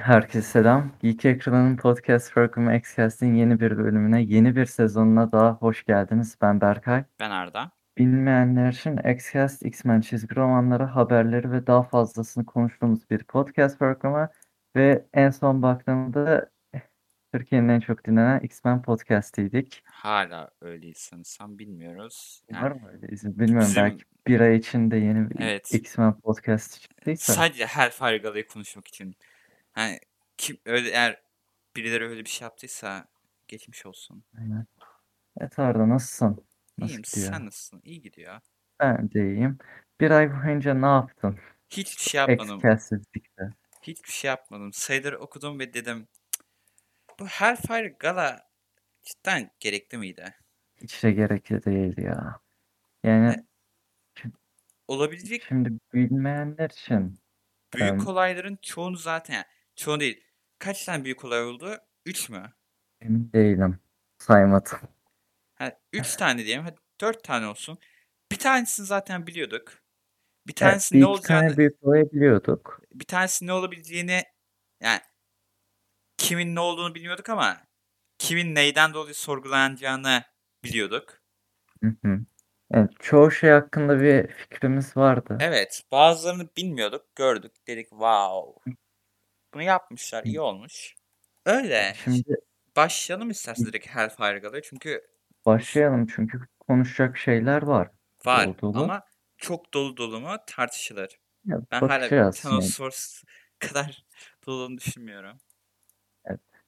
[0.00, 0.92] Herkese selam.
[1.02, 6.36] Geek Ekran'ın podcast programı Xcast'in yeni bir bölümüne, yeni bir sezonuna daha hoş geldiniz.
[6.42, 7.04] Ben Berkay.
[7.20, 7.70] Ben Arda.
[7.98, 14.28] Bilmeyenler için Xcast, X-Men çizgi romanları, haberleri ve daha fazlasını konuştuğumuz bir podcast programı
[14.76, 16.50] ve en son baktığımda
[17.32, 19.82] Türkiye'nin en çok dinlenen X-Men podcast'iydik.
[19.86, 22.42] Hala öyleyiz sanırsam bilmiyoruz.
[22.50, 23.38] Yani Var mı öyle izin?
[23.38, 27.32] Bilmiyorum bizim belki bir ay içinde yeni bir evet X-Men podcast çıktıysa.
[27.32, 29.16] sadece Hellfire Gala'yı konuşmak için.
[29.80, 30.00] Hani
[30.36, 31.22] kim öyle eğer
[31.76, 33.08] birileri öyle bir şey yaptıysa
[33.48, 34.24] geçmiş olsun.
[34.38, 34.66] Aynen.
[35.40, 36.46] Evet Arda nasılsın?
[36.78, 37.02] Nasıl İyiyim.
[37.02, 37.32] gidiyor?
[37.32, 37.80] Sen nasılsın?
[37.84, 38.40] İyi gidiyor.
[38.80, 39.58] Ben de iyiyim.
[40.00, 41.38] Bir ay boyunca ne yaptın?
[41.70, 42.56] Hiçbir şey yapmadım.
[42.56, 43.50] Xcast'likte.
[43.82, 44.72] Hiçbir şey yapmadım.
[44.72, 46.44] Sayıları okudum ve dedim "Cık,
[47.20, 48.50] bu Hellfire Gala
[49.02, 50.34] cidden gerekli miydi?
[50.76, 52.40] Hiç de gerekli değil ya.
[53.04, 53.34] Yani
[54.24, 54.28] E,
[54.88, 57.18] olabilecek şimdi bilmeyenler için
[57.74, 59.44] büyük em, olayların çoğunu zaten yani
[59.80, 60.24] çoğu değil.
[60.58, 61.78] Kaç tane büyük olay oldu?
[62.06, 62.52] Üç mü?
[63.00, 63.78] emin değilim.
[64.18, 64.78] Saymadım.
[65.54, 66.64] Ha, üç tane diyelim.
[66.64, 67.78] Hadi dört tane olsun.
[68.32, 69.72] Bir tanesini zaten biliyorduk.
[70.46, 72.80] Bir Evet, tanesinin bir ne iki tane olacağını, büyük olay biliyorduk.
[72.94, 74.22] bir tanesinin ne olabileceğini
[74.80, 75.00] yani
[76.16, 77.66] kimin ne olduğunu bilmiyorduk ama
[78.18, 80.22] kimin neyden dolayı sorgulanacağını
[80.64, 81.20] biliyorduk.
[81.82, 82.20] Hı hı.
[82.74, 85.38] Evet, çoğu şey hakkında bir fikrimiz vardı.
[85.40, 87.52] Evet, bazılarını bilmiyorduk, gördük.
[87.66, 88.60] Dedik wow.
[89.54, 90.94] Bunu yapmışlar, iyi olmuş.
[91.46, 91.94] Öyle.
[92.04, 92.36] Şimdi
[92.76, 95.02] Başlayalım istersen direkt Hellfire Gala'ya çünkü
[95.46, 97.88] başlayalım çünkü konuşacak şeyler var.
[98.24, 98.82] var Dolu dolu.
[98.82, 99.02] ama
[99.36, 101.18] çok dolu dolu mu tartışılır.
[101.44, 102.14] Ya, Ben hala.
[102.14, 102.32] Yani.
[102.34, 103.22] Thanosaurus
[103.58, 104.04] kadar
[104.46, 105.40] dolu olduğunu düşünmüyorum.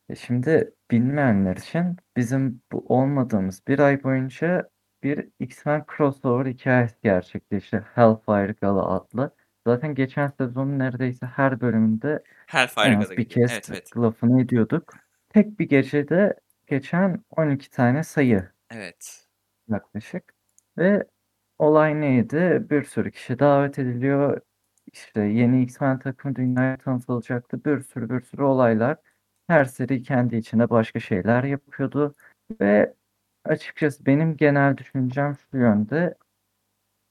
[0.08, 4.70] E Şimdi bilmeyenler için bizim bu olmadığımız bir ay boyunca
[5.02, 7.84] bir X-Men crossover hikayesi gerçekleşti.
[7.94, 9.34] Hellfire Gala adlı.
[9.66, 13.96] Zaten geçen sezonun neredeyse her bölümünde Hellfire en az bir kez Evet evet.
[13.96, 14.94] lafını ediyorduk.
[15.28, 16.34] Tek bir gecede
[16.66, 19.26] geçen 12 tane sayı Evet.
[19.68, 20.24] yaklaşık.
[20.78, 21.04] Ve
[21.58, 22.66] olay neydi?
[22.70, 24.40] Bir sürü kişi davet ediliyor.
[24.92, 27.64] İşte yeni X-Men takımı dünyaya tanıtılacaktı.
[27.64, 28.96] Bir sürü bir sürü olaylar.
[29.48, 32.14] Her seri kendi içinde başka şeyler yapıyordu.
[32.60, 32.94] Ve
[33.44, 36.14] açıkçası benim genel düşüncem şu yönde.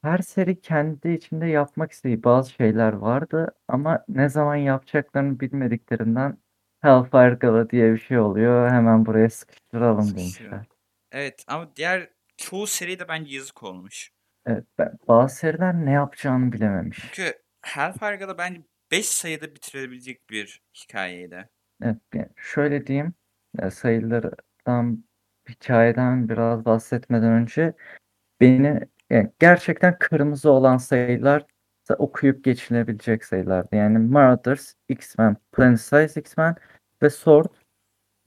[0.01, 6.37] Her seri kendi içinde yapmak istediği bazı şeyler vardı ama ne zaman yapacaklarını bilmediklerinden
[6.81, 8.69] Hellfire Gala diye bir şey oluyor.
[8.69, 10.51] Hemen buraya sıkıştıralım Sıkıştırıyor.
[10.51, 10.67] demişler.
[11.11, 14.11] Evet ama diğer çoğu seri de bence yazık olmuş.
[14.45, 16.99] Evet, ben, bazı seriler ne yapacağını bilememiş.
[17.01, 21.49] Çünkü Hellfire Gala bence 5 sayıda bitirebilecek bir hikayeydi.
[21.83, 23.13] Evet, yani şöyle diyeyim,
[23.59, 25.03] e, sayılardan,
[25.49, 27.73] hikayeden biraz bahsetmeden önce
[28.41, 28.79] beni
[29.11, 31.45] yani gerçekten kırmızı olan sayılar
[31.89, 33.75] da okuyup geçilebilecek sayılardı.
[33.75, 36.55] Yani Marauders, X-Men, Planet Size X-Men
[37.01, 37.45] ve Sword.
[37.45, 37.51] Bu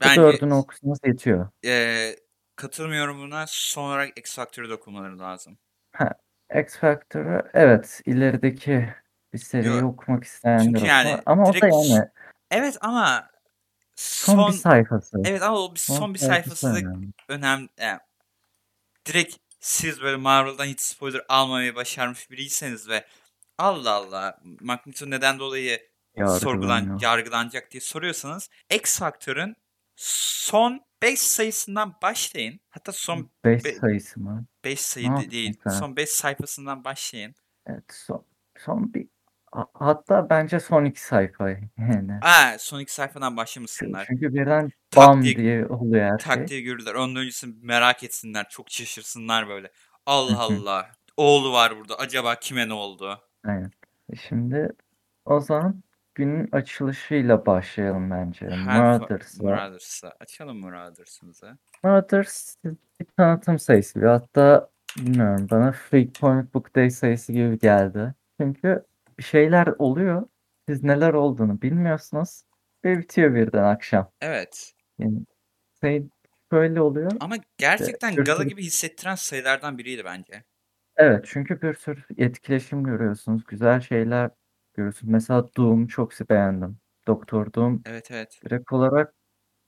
[0.05, 1.49] Bence dördünü okusanız yetiyor.
[1.63, 2.15] eee,
[2.55, 3.45] katılmıyorum buna.
[3.47, 5.57] Son olarak X Factor'ı da okumaları lazım.
[5.91, 6.11] Ha,
[6.61, 8.89] X Factor'ı evet ilerideki
[9.33, 9.93] bir seriyi Yok.
[9.93, 11.17] okumak isteyenler Çünkü yani.
[11.25, 12.09] Ama o da direkt yani
[12.51, 13.29] evet ama
[13.95, 15.17] son bir son sayfası.
[15.25, 17.11] evet ama o bir Son son bir sayfası sayfası da önemli.
[17.29, 17.69] önemli.
[17.79, 17.99] Yani
[19.05, 19.35] direkt
[19.65, 23.05] siz böyle Marvel'dan hiç spoiler almamayı başarmış biriyseniz ve
[23.57, 25.79] Allah Allah Magneto neden dolayı
[26.39, 29.55] sorgulan yargılanacak diye soruyorsanız X Factor'ın
[29.95, 32.59] son 5 sayısından başlayın.
[32.69, 34.45] Hatta son 5 be- sayısı mı?
[34.63, 35.53] 5 sayı değil.
[35.79, 37.35] Son 5 sayfasından başlayın.
[37.67, 38.25] Evet son,
[38.57, 39.07] son bir
[39.55, 42.19] ha- hatta bence son iki sayfa yani.
[42.21, 44.05] Aa, son iki sayfadan Çünkü, başlamasınlar.
[44.07, 46.47] çünkü birden Tak bam diye diye oluyor her tak şey.
[46.47, 46.93] diye görürler.
[46.93, 48.45] Onun öncesini merak etsinler.
[48.49, 49.71] Çok şaşırsınlar böyle.
[50.05, 50.91] Allah Allah.
[51.17, 51.95] Oğlu var burada.
[51.99, 53.19] Acaba kime ne oldu?
[53.45, 53.71] Aynen.
[54.13, 54.69] E Şimdi
[55.25, 55.83] o zaman
[56.15, 58.47] günün açılışıyla başlayalım bence.
[58.47, 59.43] Marauders'la.
[59.49, 60.13] Marauders'a.
[60.19, 61.57] Açalım Marauders'ımızı.
[61.83, 62.55] Marauders
[62.99, 64.07] bir tanıtım sayısı gibi.
[64.07, 68.13] Hatta bilmiyorum bana Free Comic Book Day sayısı gibi geldi.
[68.41, 68.85] Çünkü
[69.19, 70.27] şeyler oluyor.
[70.69, 72.43] Siz neler olduğunu bilmiyorsunuz.
[72.85, 74.11] Ve bitiyor birden akşam.
[74.21, 74.73] Evet.
[74.99, 75.19] Yani
[75.81, 76.09] sayı
[76.51, 77.11] şöyle oluyor.
[77.19, 80.43] Ama İşte gerçekten bir gala sürü gibi hissettiren sayılardan biriydi bence.
[80.97, 83.43] Evet çünkü bir sürü etkileşim görüyorsunuz.
[83.47, 84.29] Güzel şeyler
[84.73, 85.11] görüyorsunuz.
[85.11, 86.77] Mesela Doom'u çok beğendim.
[87.07, 88.39] Doktor Doom Evet evet.
[88.45, 89.13] direkt olarak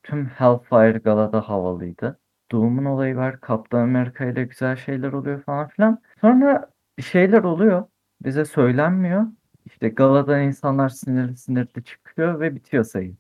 [0.03, 2.19] tüm Hellfire Gala'da havalıydı.
[2.51, 3.41] Doom'un olayı var.
[3.41, 6.01] Kaptan Amerika ile güzel şeyler oluyor falan filan.
[6.21, 6.69] Sonra
[7.01, 7.85] şeyler oluyor.
[8.21, 9.25] Bize söylenmiyor.
[9.67, 13.15] İşte Gala'dan insanlar sinirli sinirli çıkıyor ve bitiyor sayı.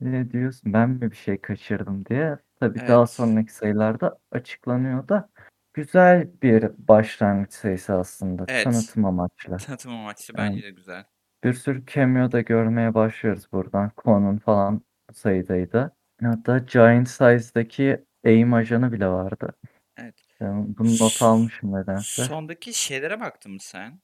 [0.00, 2.38] Ne diyorsun ben mi bir şey kaçırdım diye.
[2.60, 3.10] Tabii daha Evet.
[3.10, 5.30] sonraki sayılarda açıklanıyor da
[5.74, 8.64] güzel bir başlangıç sayısı aslında Evet.
[8.64, 9.56] tanıtım amaçlı.
[9.56, 11.04] Tanıtım amaçlı Yani bence de güzel.
[11.44, 13.92] Bir sürü cameo da görmeye başlıyoruz buradan.
[14.04, 15.96] Conan falan sayıdaydı.
[16.22, 19.52] Hatta Giant Size'daki AIM ajanı bile vardı.
[19.96, 20.14] Evet.
[20.40, 22.24] Ben bunu not almışım nedense.
[22.24, 24.00] Sondaki şeylere baktın mı sen?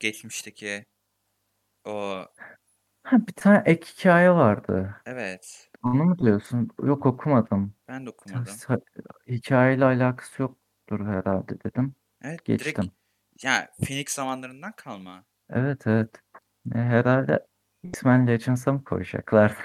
[0.00, 0.86] Geçmişteki
[1.84, 2.24] o
[3.02, 4.94] Ha, bir tane ek hikaye vardı.
[5.06, 5.70] evet.
[5.82, 6.68] Onu mu diyorsun?
[6.82, 7.74] Yok okumadım.
[7.88, 8.54] Ben de okumadım.
[8.54, 8.80] Sa-
[9.28, 11.94] Hikayeyle alakası yoktur herhalde dedim.
[12.22, 12.90] Evet Geçtim.
[13.42, 15.24] ya Phoenix zamanlarından kalma.
[15.50, 16.10] Evet evet.
[16.74, 17.46] E, herhalde
[17.82, 19.56] X-Men Legends'a mı koyacaklar?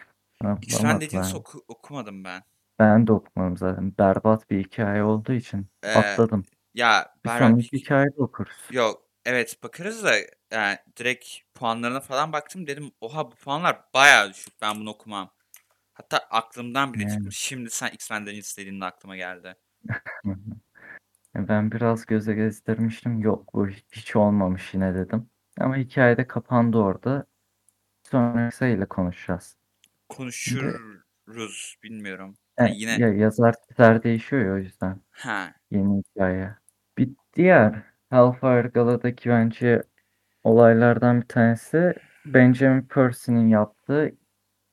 [0.44, 1.02] Bana X-Men bulamadılar.
[1.02, 2.44] Legends oku- okumadım ben.
[2.80, 3.98] Ben de okumadım zaten.
[3.98, 6.44] Berbat bir hikaye olduğu için Ee, atladım.
[6.74, 8.70] Ya Bir berbat sonraki bir hikayede okuruz.
[8.72, 10.14] Yok evet bakarız da
[10.52, 15.32] yani direkt puanlarına falan baktım dedim oha bu puanlar bayağı düşük ben bunu okumam.
[15.94, 17.12] Hatta aklımdan bile Yani.
[17.14, 17.38] çıkmış.
[17.38, 19.56] Şimdi sen X-Men'den istediğinde aklıma geldi.
[21.36, 23.20] E, Ben biraz göze gezdirmiştim.
[23.20, 25.30] Yok bu hiç olmamış yine dedim.
[25.60, 27.26] Ama hikayede kapandı orada.
[28.04, 29.58] Sonraki sayıyla konuşacağız.
[30.10, 32.36] Konuşuruz bilmiyorum.
[32.58, 35.02] E, Ha, yine ya yazar çizer değişiyor ya o yüzden.
[35.12, 36.56] ha Yeni hikaye.
[36.98, 39.84] Bir diğer Hellfire Gala'daki bence
[40.44, 41.94] olaylardan bir tanesi
[42.26, 44.12] Benjamin Percy'nin yaptığı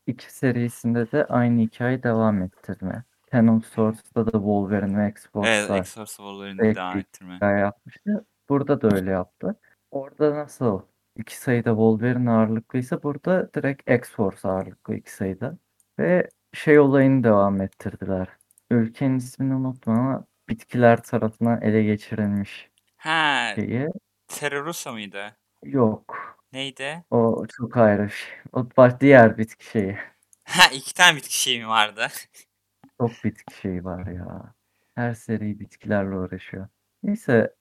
[0.07, 3.05] iki serisinde de aynı hikaye devam ettirme.
[3.35, 7.39] Of Swords'ta da Wolverine ve evet X-Force'lar Exorcist Wolverine'i devam ettirme.
[7.61, 8.27] yapmıştı.
[8.49, 9.57] Burada da öyle yaptı.
[9.91, 10.83] Orada nasıl
[11.17, 15.59] iki sayıda Wolverine ağırlıklıysa burada direkt X-Force ağırlıklı iki sayıda.
[15.99, 18.29] Ve şey olayını devam ettirdiler.
[18.71, 22.70] Ülkenin ismini unutma ama bitkiler tarafından ele geçirilmiş
[23.01, 23.89] Ha şeyi.
[24.29, 25.37] Terrorusa mıydı?
[25.65, 26.37] Yok.
[26.53, 27.05] Neydi?
[27.11, 28.29] O çok ayrı bir şey.
[28.53, 29.97] O baş, diğer bitki şeyi.
[30.45, 32.07] Ha iki tane bitki şeyi mi vardı?
[33.01, 34.55] Çok bitki şeyi var ya.
[34.95, 36.69] Her seri bitkilerle uğraşıyor.
[37.03, 37.55] Neyse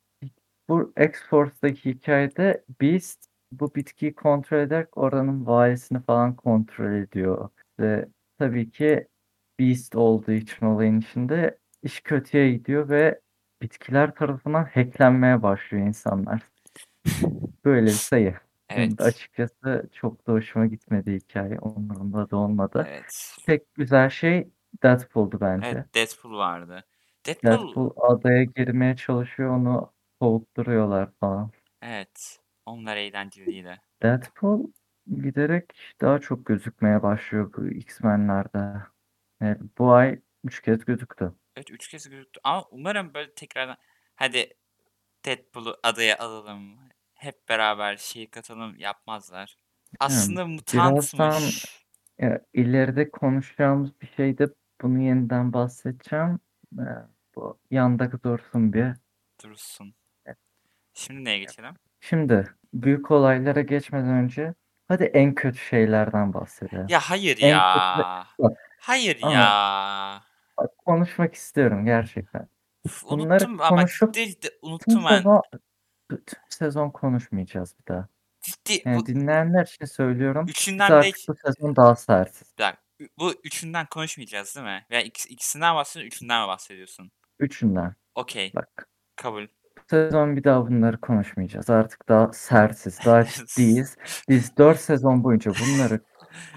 [0.69, 7.49] bu X-Force'daki hikayede Beast bu bitkiyi kontrol ederek oranın valisini falan kontrol ediyor.
[7.79, 8.07] Ve
[8.39, 9.07] tabii ki
[9.59, 13.21] Beast olduğu için olayın içinde iş kötüye gidiyor ve
[13.61, 16.41] bitkiler tarafından hacklenmeye başlıyor insanlar.
[17.65, 18.35] Böyle bir sayı.
[18.69, 19.01] Evet.
[19.01, 21.59] açıkçası çok da hoşuma gitmedi hikaye.
[21.59, 22.85] Umurumda da olmadı.
[22.89, 23.35] Evet.
[23.45, 24.49] Tek güzel şey
[24.83, 25.67] Deadpool'du bence.
[25.67, 26.83] Evet Deadpool vardı.
[27.25, 31.51] Deadpool Deadpool adaya girmeye çalışıyor, onu kovduruyorlar falan.
[31.81, 32.39] evet.
[32.65, 33.81] Onlar eğlenceliydi.
[34.03, 34.67] Deadpool
[35.07, 38.73] giderek daha çok gözükmeye başlıyor bu X-Men'lerde.
[39.41, 41.33] Evet, bu ay üç kez gözüktü.
[41.59, 43.77] Evet üç kez gözüktü ama umarım böyle tekrardan
[44.15, 44.53] hadi
[45.25, 46.79] Deadpool'u adaya alalım.
[47.13, 49.57] Hep beraber şey katalım yapmazlar.
[49.99, 51.85] Aslında birazdan mutantmış.
[52.19, 54.47] Ya, ileride konuşacağımız bir şeyde
[54.81, 56.39] bunu yeniden bahsedeceğim.
[56.79, 56.83] Ee,
[57.35, 58.93] bu yandaki dursun bir.
[59.43, 59.93] Dursun.
[60.93, 61.75] Şimdi neye geçelim?
[61.99, 64.53] Şimdi büyük olaylara geçmeden önce
[64.87, 66.85] hadi en kötü şeylerden bahsedelim.
[66.89, 68.25] Ya hayır En ya.
[68.39, 70.28] Bak, Hayır ama- ya.
[70.85, 72.49] Konuşmak istiyorum gerçekten.
[72.85, 75.17] Uf, bunları unuttum ama konuşup ciddi ciddi Tüm unuttum ben.
[75.17, 75.41] sezon,
[76.09, 78.07] tüm sezon konuşmayacağız bir daha.
[78.41, 80.47] Ciddi Yani bu dinleyenler için söylüyorum.
[80.47, 81.95] Biz üçünden de artık bu sezon daha
[82.59, 82.75] dakika,
[83.19, 84.85] bu üçünden konuşmayacağız değil mi?
[84.91, 87.11] Veya ikisi, ikisinden bahsediyorsun, üçünden mi bahsediyorsun?
[87.39, 87.95] Üçünden.
[88.15, 89.47] Okey, Bak kabul.
[89.77, 91.69] bu sezon bir daha bunları konuşmayacağız.
[91.69, 93.97] Artık daha sertsiz, daha ciddiyiz.
[94.29, 95.99] Biz 4 sezon boyunca bunları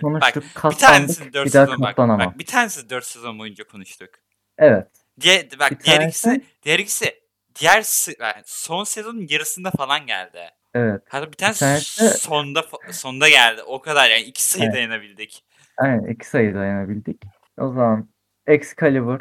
[0.00, 0.80] konuştuk, bir katlandık.
[0.80, 4.10] tanesini 4 Bir daha sezon bak, bak bir tanesi 4 sezon boyunca konuştuk.
[4.58, 4.88] Evet.
[5.20, 7.14] Diğer, bak Bir diğer tanesi- ikisi, diğer ikisi
[7.60, 10.40] diğer yani son sezonun yarısında falan geldi.
[10.74, 11.02] Evet.
[11.08, 13.62] Hatta bir tanesi tanesi- sonda sonda geldi.
[13.62, 14.74] O kadar yani iki sayı Evet.
[14.74, 15.44] dayanabildik.
[15.78, 17.22] Aynen iki sayı dayanabildik.
[17.58, 18.08] O zaman
[18.46, 19.20] Excalibur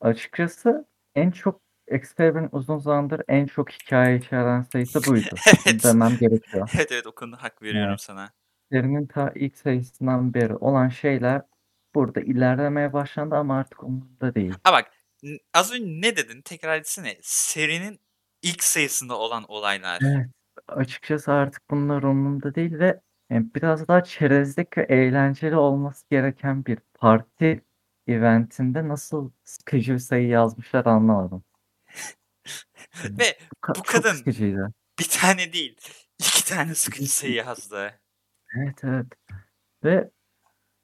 [0.00, 5.28] açıkçası en çok Excalibur'un uzun zamandır en çok hikaye içeren sayısı buydu.
[5.66, 5.84] Evet.
[5.84, 6.70] Demem gerekiyor.
[6.74, 8.00] Evet evet o konuda hak veriyorum Evet.
[8.00, 8.30] sana.
[8.72, 11.42] Serinin ta ilk sayısından beri olan şeyler
[11.94, 14.54] burada ilerlemeye başlandı ama artık umurumda değil.
[14.64, 14.90] Ha bak
[15.54, 17.18] az önce ne dedin tekrar etsene.
[17.22, 18.00] Serinin
[18.42, 19.98] ilk sayısında olan olaylar.
[20.02, 20.26] Evet.
[20.68, 26.78] Açıkçası artık bunlar umurumda değil ve yani biraz daha çerezlik ve eğlenceli olması gereken bir
[26.94, 27.64] parti
[28.06, 31.44] eventinde nasıl sıkıcı bir sayı yazmışlar anlamadım.
[33.04, 34.72] Ve Bu çok kadın- sıkıcıydı.
[34.98, 35.76] bir tane değil.
[36.18, 38.00] iki tane sıkıcı sayı yazdı.
[38.56, 39.06] Evet evet.
[39.84, 40.10] Ve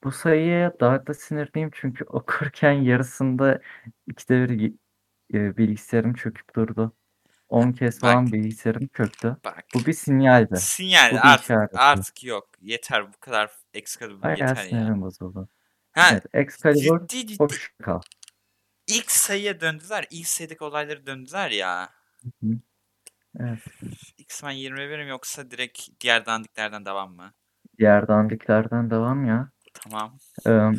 [0.03, 3.61] bu sayıya daha da sinirliyim çünkü okurken yarısında
[4.07, 4.77] ikide bir gi-
[5.33, 6.95] e, bilgisayarım çöküp durdu.
[7.49, 8.01] 10 kez Bak.
[8.01, 9.37] falan bilgisayarım çöktü.
[9.45, 9.65] Bak.
[9.75, 10.55] Bu bir sinyaldi.
[10.55, 11.77] Sinyal bu bir artık işaretti.
[11.77, 12.49] artık yok.
[12.61, 14.63] Yeter bu kadar Excalibur Bayağı yeter ya.
[14.63, 15.49] sinirim bozuldu.
[15.91, 18.01] Ha Evet, Excalibur ciddi ciddi hoş kal.
[18.87, 20.05] ilk sayıya döndüler.
[20.09, 21.89] İlk sayıdaki olayları döndüler ya.
[23.39, 23.59] Evet.
[24.17, 27.33] X-Men 21 mi yoksa direkt diğer dandiklerden devam mı?
[27.79, 29.49] Diğer dandiklerden devam ya.
[29.73, 30.17] Tamam.
[30.47, 30.71] Ee,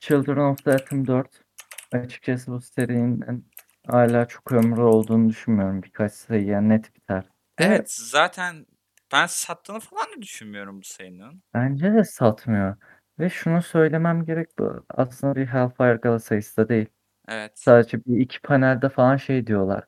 [0.00, 1.44] Children of the Atom 4.
[1.92, 3.48] Açıkçası bu serinin
[3.86, 5.82] hala çok ömrü olduğunu düşünmüyorum.
[5.82, 7.24] Birkaç sayıya net biter.
[7.60, 8.66] Ve Evet zaten
[9.12, 11.42] ben sattığını falan da düşünmüyorum bu sayının.
[11.54, 12.76] bence de satmıyor.
[13.18, 16.86] Ve şunu söylemem gerek bu aslında bir Hellfire Gala sayısı da değil.
[17.28, 17.52] Evet.
[17.58, 19.84] Sadece bir iki panelde falan şey diyorlar.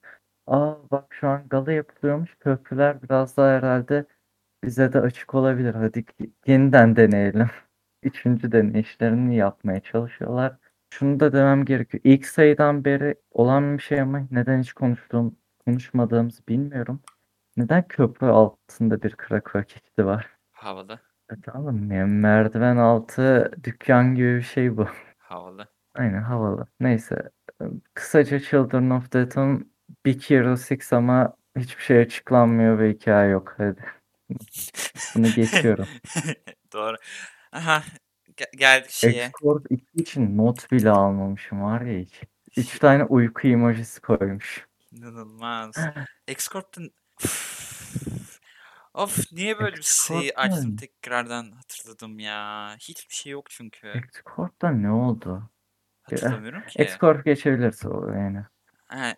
[0.47, 2.37] Aa bak şu an gala yapılıyormuş.
[2.40, 4.06] Köprüler biraz daha herhalde
[4.66, 5.75] bize de açık olabilir.
[5.75, 6.04] Hadi
[6.47, 7.50] yeniden deneyelim.
[8.02, 10.56] Üçüncü deneyişlerini yapmaya çalışıyorlar.
[10.90, 12.00] Şunu da demem gerekiyor.
[12.04, 17.00] İlk sayıdan beri olan bir şey ama neden hiç konuştuğum, konuşmadığımızı bilmiyorum.
[17.56, 20.26] Neden köprü altında bir Krakow geçidi var?
[20.52, 21.00] Havalı.
[21.33, 24.87] E tamam ya merdiven altı dükkan gibi bir şey bu.
[25.18, 25.68] Havalı.
[25.94, 26.66] Aynen havalı.
[26.80, 27.30] Neyse.
[27.94, 29.73] Kısaca Children of Death'ın
[30.06, 33.54] Big Hero 6 ama hiçbir şey açıklanmıyor ve hikaye yok.
[33.56, 33.85] Hadi.
[35.14, 35.88] Bunu geçiyorum.
[36.73, 36.97] Doğru.
[37.53, 37.83] Aha.
[38.37, 39.26] ge- geldik şeye.
[39.26, 42.23] X-Corp 2 için not bile almamışım var ya hiç.
[42.57, 44.67] 3 tane uyku emojisi koymuş.
[44.93, 45.75] İnanılmaz.
[46.29, 46.91] X-Corp'tan
[48.95, 52.75] Of niye böyle bir X-Corp'tan açtım tekrardan hatırladım ya.
[52.81, 53.93] Hiçbir şey yok çünkü.
[53.99, 55.50] X-Corp'ta ne oldu?
[56.03, 56.83] Hatırlamıyorum ki.
[56.83, 58.45] X-Corp geçebilirse o yani.
[58.87, 59.17] Ha.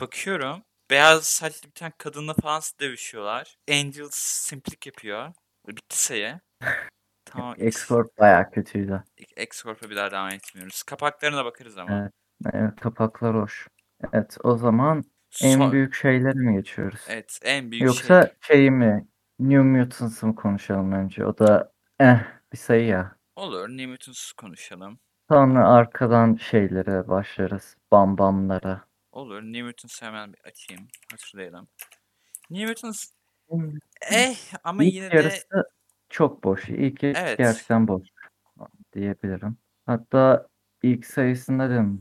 [0.00, 0.62] bakıyorum.
[0.90, 3.56] Beyaz saçlı bir tane kadınla falan dövüşüyorlar.
[3.70, 5.32] Angel simplik yapıyor.
[5.68, 6.40] Bitti sayı.
[7.24, 7.54] Tamam.
[7.58, 9.04] X-Corp bayağı kötüydü.
[9.36, 10.82] X-Corp'a bir daha devam etmiyoruz.
[10.82, 11.98] Kapaklarına bakarız ama.
[11.98, 12.12] Evet.
[12.52, 13.68] Evet kapaklar hoş.
[14.12, 15.04] Evet o zaman
[15.42, 17.00] en Son- büyük şeylere mi geçiyoruz?
[17.08, 18.32] Evet en büyük Yoksa şey.
[18.40, 19.06] şey mi?
[19.38, 21.26] New Mutants'ı mı konuşalım önce?
[21.26, 22.18] O da eh
[22.52, 23.16] bir sayı ya.
[23.36, 23.68] Olur.
[23.68, 24.98] New Mutants'ı konuşalım.
[25.30, 27.76] Sonra arkadan şeylere başlarız.
[27.90, 28.84] Bam bamlara.
[29.12, 29.42] Olur.
[29.42, 30.88] New Mutants'ı hemen bir açayım.
[31.10, 31.68] Hatırlayalım.
[32.50, 33.04] New Mutants
[34.10, 35.64] eh ama İlk yine de yarısı
[36.10, 36.68] çok boş.
[36.68, 37.38] İlk Evet.
[37.38, 38.08] gerçekten boş
[38.92, 39.56] diyebilirim.
[39.86, 40.48] Hatta
[40.82, 42.00] ilk sayısında dedim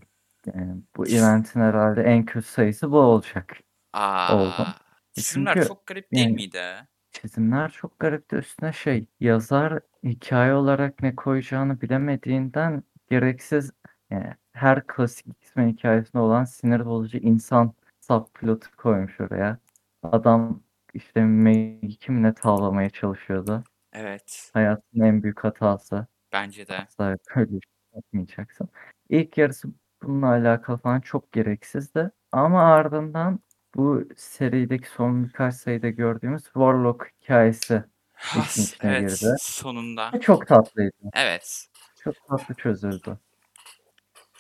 [0.56, 3.58] yani bu eventin herhalde en kötü sayısı bu olacak.
[3.94, 4.66] aa
[5.12, 6.88] çizimler Çünkü çok garip değil yani- miydi?
[7.12, 8.36] Çizimler çok garipti.
[8.36, 13.72] Üstüne şey yazar hikaye olarak ne koyacağını bilemediğinden gereksiz
[14.10, 19.58] yani her klasik X-Men hikayesinde olan sinir bozucu insan subplotu koymuş oraya.
[20.04, 23.64] Adam işte Maggie kimle tavlamaya çalışıyordu.
[23.94, 24.52] Evet.
[24.54, 26.08] Hayatının en büyük hatası.
[26.34, 26.78] Bence de.
[26.78, 27.60] Asla böyle şey
[27.96, 28.70] yapmayacaksın.
[29.10, 29.68] İlk yarısı
[30.04, 32.12] bununla alakalı falan çok gereksizdi.
[32.32, 33.40] Ama ardından
[33.76, 39.36] bu serideki son birkaç sayıda gördüğümüz Warlock hikayesi Has, evet girdi.
[39.40, 40.12] sonunda.
[40.22, 40.98] çok tatlıydı.
[41.14, 41.68] Evet.
[42.04, 43.18] Çok tatlı çözüldü.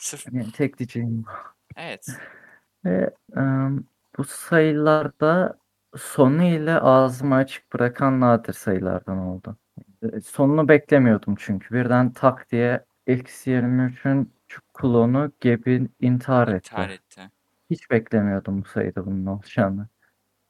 [0.01, 1.25] Sırf Yani tek diyeceğim
[1.77, 2.07] evet.
[2.85, 3.83] Ve em,
[4.17, 5.57] bu sayılarda
[5.97, 9.57] sonu ile ağzımı açık bırakan nadir sayılardan oldu.
[10.03, 11.75] E, Sonunu beklemiyordum çünkü.
[11.75, 14.33] Birden tak diye X23'ün
[14.73, 16.55] klonu Gabe intihar etti.
[16.55, 17.21] İntihar etti.
[17.69, 19.87] Hiç beklemiyordum bu sayıda bunun olacağını.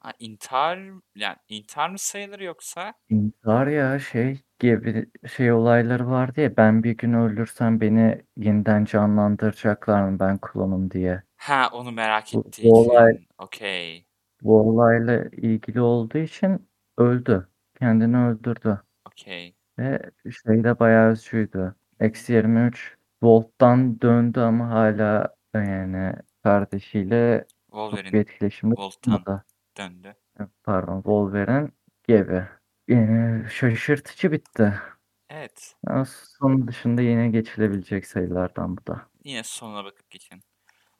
[0.00, 0.80] Ha, intihar
[1.16, 2.94] yani intihar mı sayılır yoksa?
[3.08, 10.08] İntihar ya şey gibi şey olayları vardı ya ben bir gün ölürsem beni yeniden canlandıracaklar
[10.08, 11.22] mı ben klonum diye.
[11.36, 13.26] Ha onu merak Bu- ettiği bu olay- için.
[13.38, 14.06] Okey.
[14.42, 17.48] Bu olayla ilgili olduğu için öldü.
[17.78, 18.80] Kendini öldürdü.
[19.06, 19.54] Okey.
[19.78, 20.00] Ve
[20.46, 21.74] şey de bayağı üzücüydü.
[22.00, 29.16] Eksi 23 Volt'tan döndü ama hala yani kardeşiyle çok bir Wolverine etkileşimde Volt'tan.
[29.16, 29.44] tutmadı.
[29.78, 30.14] döndü.
[30.64, 31.68] Pardon Wolverine
[32.08, 32.42] gibi.
[32.88, 34.74] Yani şaşırtıcı bitti.
[35.30, 35.74] Evet.
[35.86, 36.04] Ama
[36.38, 39.08] Son dışında yine geçilebilecek sayılardan bu da.
[39.24, 40.42] Yine sonuna bakıp geçin.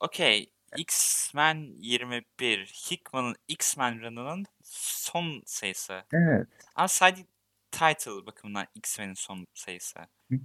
[0.00, 0.52] Okey.
[0.76, 2.66] X-Men 21.
[2.90, 6.04] Hickman'ın X-Men run'ının son sayısı.
[6.12, 6.48] Evet.
[6.74, 7.26] Ama sadece
[7.70, 9.98] title bakımından X-Men'in son sayısı.
[10.30, 10.36] Hı.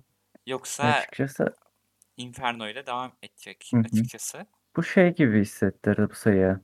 [0.47, 1.55] Yoksa Açıkçası
[2.17, 3.81] Inferno ile devam edecek Hı hı.
[3.81, 4.45] açıkçası.
[4.75, 6.59] bu şey gibi hissettirdi bu sayı.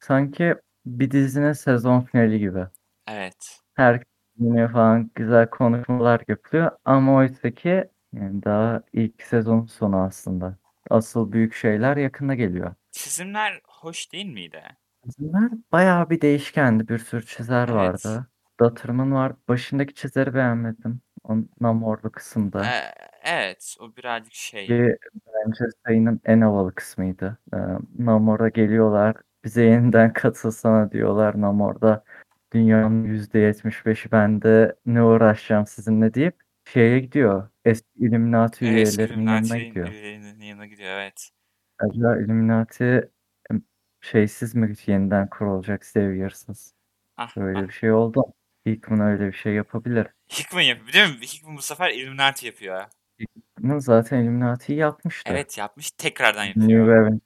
[0.00, 0.54] Sanki
[0.86, 2.66] bir dizinin sezon finali gibi.
[3.08, 3.60] Evet.
[3.74, 4.02] Her
[4.38, 10.56] yine falan güzel konuşmalar yapılıyor ama oysa ki yani daha ilk sezon sonu aslında.
[10.90, 12.74] Asıl büyük şeyler yakında geliyor.
[12.90, 14.62] Çizimler hoş değil miydi?
[15.04, 16.88] Çizimler bayağı bir değişkendi.
[16.88, 17.76] Bir sürü çizer Evet.
[17.76, 18.26] vardı.
[18.60, 19.32] Dutterman var.
[19.48, 21.00] Başındaki çizeri beğenmedim.
[21.24, 22.64] O namorlu kısımda.
[22.64, 22.92] Ee,
[23.24, 23.76] evet.
[23.80, 24.66] O birazcık şey.
[24.66, 27.38] Ki bence sayının en havalı kısmıydı.
[27.54, 27.56] Ee,
[27.98, 29.16] Namor'a geliyorlar.
[29.44, 32.04] Bize yeniden katılsana diyorlar Namor'da.
[32.52, 36.40] Dünyanın %75'i bende ne uğraşacağım sizinle deyip
[36.72, 37.48] şeye gidiyor.
[37.64, 39.88] Eski Illuminati Evet, üyelerinin yanına gidiyor.
[39.88, 40.90] üyelerinin yanına gidiyor.
[40.90, 41.30] Evet.
[41.78, 43.10] Acaba Illuminati
[43.50, 43.62] em,
[44.00, 46.74] şeysiz mi yeniden kurulacak, Saviors'ız?
[47.16, 47.68] Ah, Böyle ah.
[47.68, 48.22] bir şey oldu.
[48.66, 50.06] Hickman öyle bir şey yapabilir.
[50.28, 51.26] Hickman yapıyor değil mi?
[51.26, 52.84] Hickman bu sefer Illuminati yapıyor.
[53.20, 55.30] Hickman zaten Illuminati'yi yapmıştı.
[55.32, 55.90] Evet yapmış.
[55.90, 57.20] Tekrardan New yapıyor.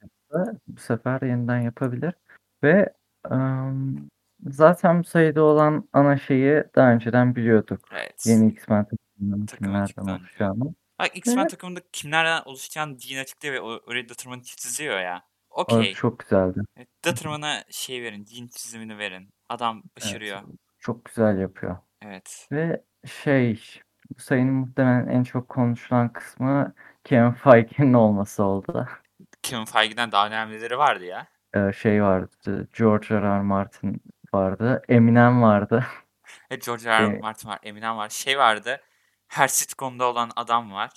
[0.67, 2.15] Bu sefer yeniden yapabilir.
[2.63, 2.93] Ve
[3.31, 4.11] ım,
[4.51, 7.81] zaten bu sayıda olan ana şeyi daha önceden biliyorduk.
[7.93, 8.27] Evet.
[8.27, 10.13] Yeni X-Men takımının Takımın kimlerden açıklandı.
[10.13, 10.75] oluşacağını.
[10.99, 11.51] Bak X-Men Evet.
[11.51, 15.23] takımında kimlerden oluşacağını Dean açıklıyor ve o- oraya Datterman'ı çiziyor ya.
[15.51, 15.95] O Okey.
[15.95, 16.61] çok güzeldi.
[16.77, 18.27] Evet, Datterman'a şey verin.
[18.27, 19.29] Dean çizimini verin.
[19.49, 20.41] Adam Evet, başarıyor.
[20.79, 21.77] çok güzel yapıyor.
[22.03, 22.49] Evet.
[22.53, 23.61] Ve şey,
[24.17, 28.89] bu sayının muhtemelen en çok konuşulan kısmı Kevin Feige'nin olması oldu.
[29.43, 31.27] Kevin Feige'den daha önemlileri vardı ya.
[31.55, 33.23] Ee, şey vardı, George R.
[33.23, 33.41] R.
[33.43, 34.03] Martin
[34.35, 35.87] vardı, Eminem vardı.
[36.51, 37.01] Evet, George R.
[37.01, 37.17] R.
[37.17, 37.59] Ee, Martin var.
[37.63, 38.09] Eminem var.
[38.09, 38.81] Şey vardı.
[39.29, 40.91] Her sitcom'da olan adam var.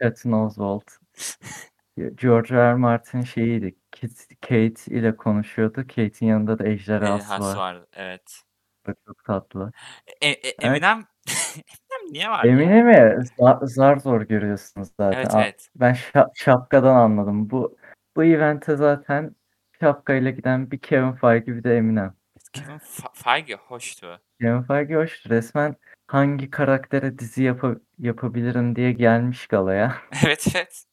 [0.00, 0.90] Patton Oswalt.
[2.14, 2.58] George R.
[2.58, 2.74] R.
[2.74, 3.76] Martin şeyiydi.
[4.00, 5.86] Kate, Kate ile konuşuyordu.
[5.86, 7.56] Kate'in yanında da ejderhası var.
[7.56, 7.86] vardı.
[7.92, 8.42] Evet.
[8.86, 9.72] Bu Çok tatlı.
[10.20, 10.54] E- e- Evet.
[10.64, 11.04] Eminem
[11.90, 12.52] Eminem niye var ya?
[12.52, 15.18] Eminem'i zar, zar zor görüyorsunuz zaten.
[15.18, 15.68] Evet evet.
[15.76, 17.50] Ben şa- şapkadan anladım.
[17.50, 17.76] Bu
[18.16, 19.36] bu evente zaten
[19.80, 22.14] şapkayla giden bir Kevin Feige bir de Eminem.
[22.52, 24.20] Kevin Fe- Feige hoştu.
[24.40, 25.26] Kevin Feige hoş.
[25.26, 29.96] Resmen hangi karaktere dizi yapa- yapabilirim diye gelmiş galaya.
[30.26, 30.84] Evet evet.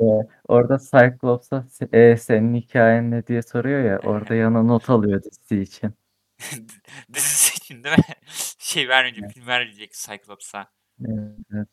[0.00, 0.02] Ee,
[0.48, 3.98] orada Cyclops'a "Se- e, senin hikayen ne diye soruyor ya.
[3.98, 5.94] Orada yana not alıyor dizisi için.
[7.14, 8.04] Dizisi için değil mi?
[8.58, 9.34] Şey vermeyecek, Evet.
[9.34, 10.66] film vermeyecek Cyclops'a.
[11.08, 11.68] Evet, evet.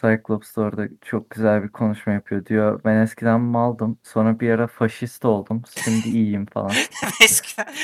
[0.00, 2.46] Cyclops da orada çok güzel bir konuşma yapıyor.
[2.46, 4.00] Diyor ben eskiden maldım.
[4.02, 5.62] Sonra bir ara faşist oldum.
[5.84, 6.84] Şimdi iyiyim falan.
[7.20, 7.74] Eskiden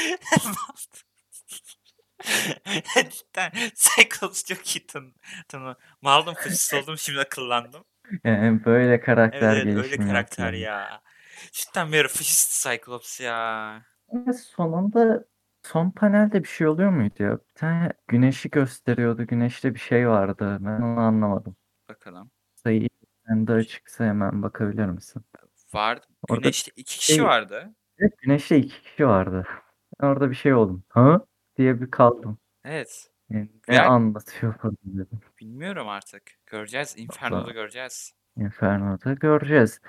[3.10, 5.12] Cidden Cyclops çok iyi tanı.
[5.48, 5.76] tanı.
[6.02, 7.84] Maldım faşist oldum şimdi akıllandım.
[8.24, 10.52] Yani böyle Evet karakter evet öyle gelişimi karakter yapıyor.
[10.52, 11.02] ya.
[11.52, 13.82] Cidden bir ara faşist Cyclops ya.
[14.12, 15.24] Ve sonunda
[15.62, 17.32] son panelde bir şey oluyor muydu ya?
[17.32, 19.26] Bir tane güneşi gösteriyordu.
[19.26, 20.58] Güneşte bir şey vardı.
[20.60, 21.56] Ben onu anlamadım.
[21.88, 22.30] Bakalım.
[22.54, 22.88] Sayı
[23.26, 25.22] sende açıksa hemen bakabilir misin?
[25.74, 26.06] Vardı.
[26.28, 27.74] Orada Güneşte iki kişi şey, vardı.
[27.98, 29.46] evet, güneşte iki kişi vardı.
[30.00, 30.84] Ben orada bir şey oldum.
[30.88, 31.20] Ha?
[31.56, 32.38] diye bir kaldım.
[32.64, 33.10] Evet.
[33.30, 35.20] Yani ne Veya anlatıyor falan dedim.
[35.40, 36.22] bilmiyorum artık.
[36.46, 36.94] Göreceğiz.
[36.98, 38.12] Inferno'da göreceğiz.
[38.36, 39.80] Inferno'da göreceğiz.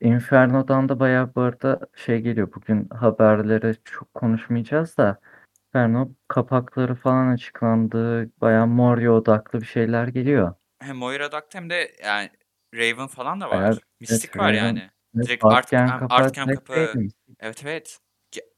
[0.00, 2.52] Inferno'dan da bayağı bu arada şey geliyor.
[2.54, 5.20] Bugün haberleri çok konuşmayacağız da
[5.66, 8.30] Inferno kapakları falan açıklandı.
[8.40, 10.54] Bayağı Moria odaklı bir şeyler geliyor.
[10.86, 12.30] Hem Moira Duct hem de yani
[12.74, 13.68] Raven falan da var.
[13.68, 14.90] evet Mistik var Raven yani.
[15.16, 16.92] evet, Direkt Art, Artgen Art Camp kapağı.
[16.92, 17.08] şeydi.
[17.40, 17.98] Evet evet.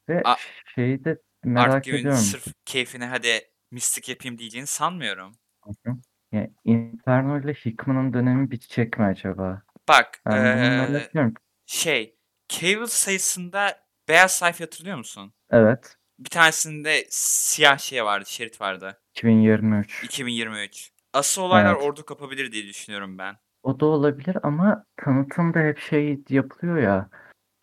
[0.08, 0.36] Ve A-
[0.74, 2.20] şeyi de Art merak Game'in ediyorum.
[2.20, 5.32] sırf keyfine hadi mistik yapayım diyeceğini sanmıyorum.
[6.32, 9.62] Yani Inferno ile Hickman'ın dönemi bitecek mi acaba?
[9.88, 11.34] Bak ediyorum.
[11.66, 12.16] şey
[12.48, 15.32] Cable sayısında beyaz sayfa hatırlıyor musun?
[15.50, 15.96] Evet.
[16.18, 19.00] Bir tanesinde siyah şey vardı, şerit vardı.
[19.14, 20.04] 2023.
[20.04, 20.90] 2023.
[21.12, 21.82] Asıl olaylar Evet.
[21.82, 23.36] orada kapabilir diye düşünüyorum ben.
[23.62, 27.10] O da olabilir ama tanıtımda hep şey yapılıyor ya.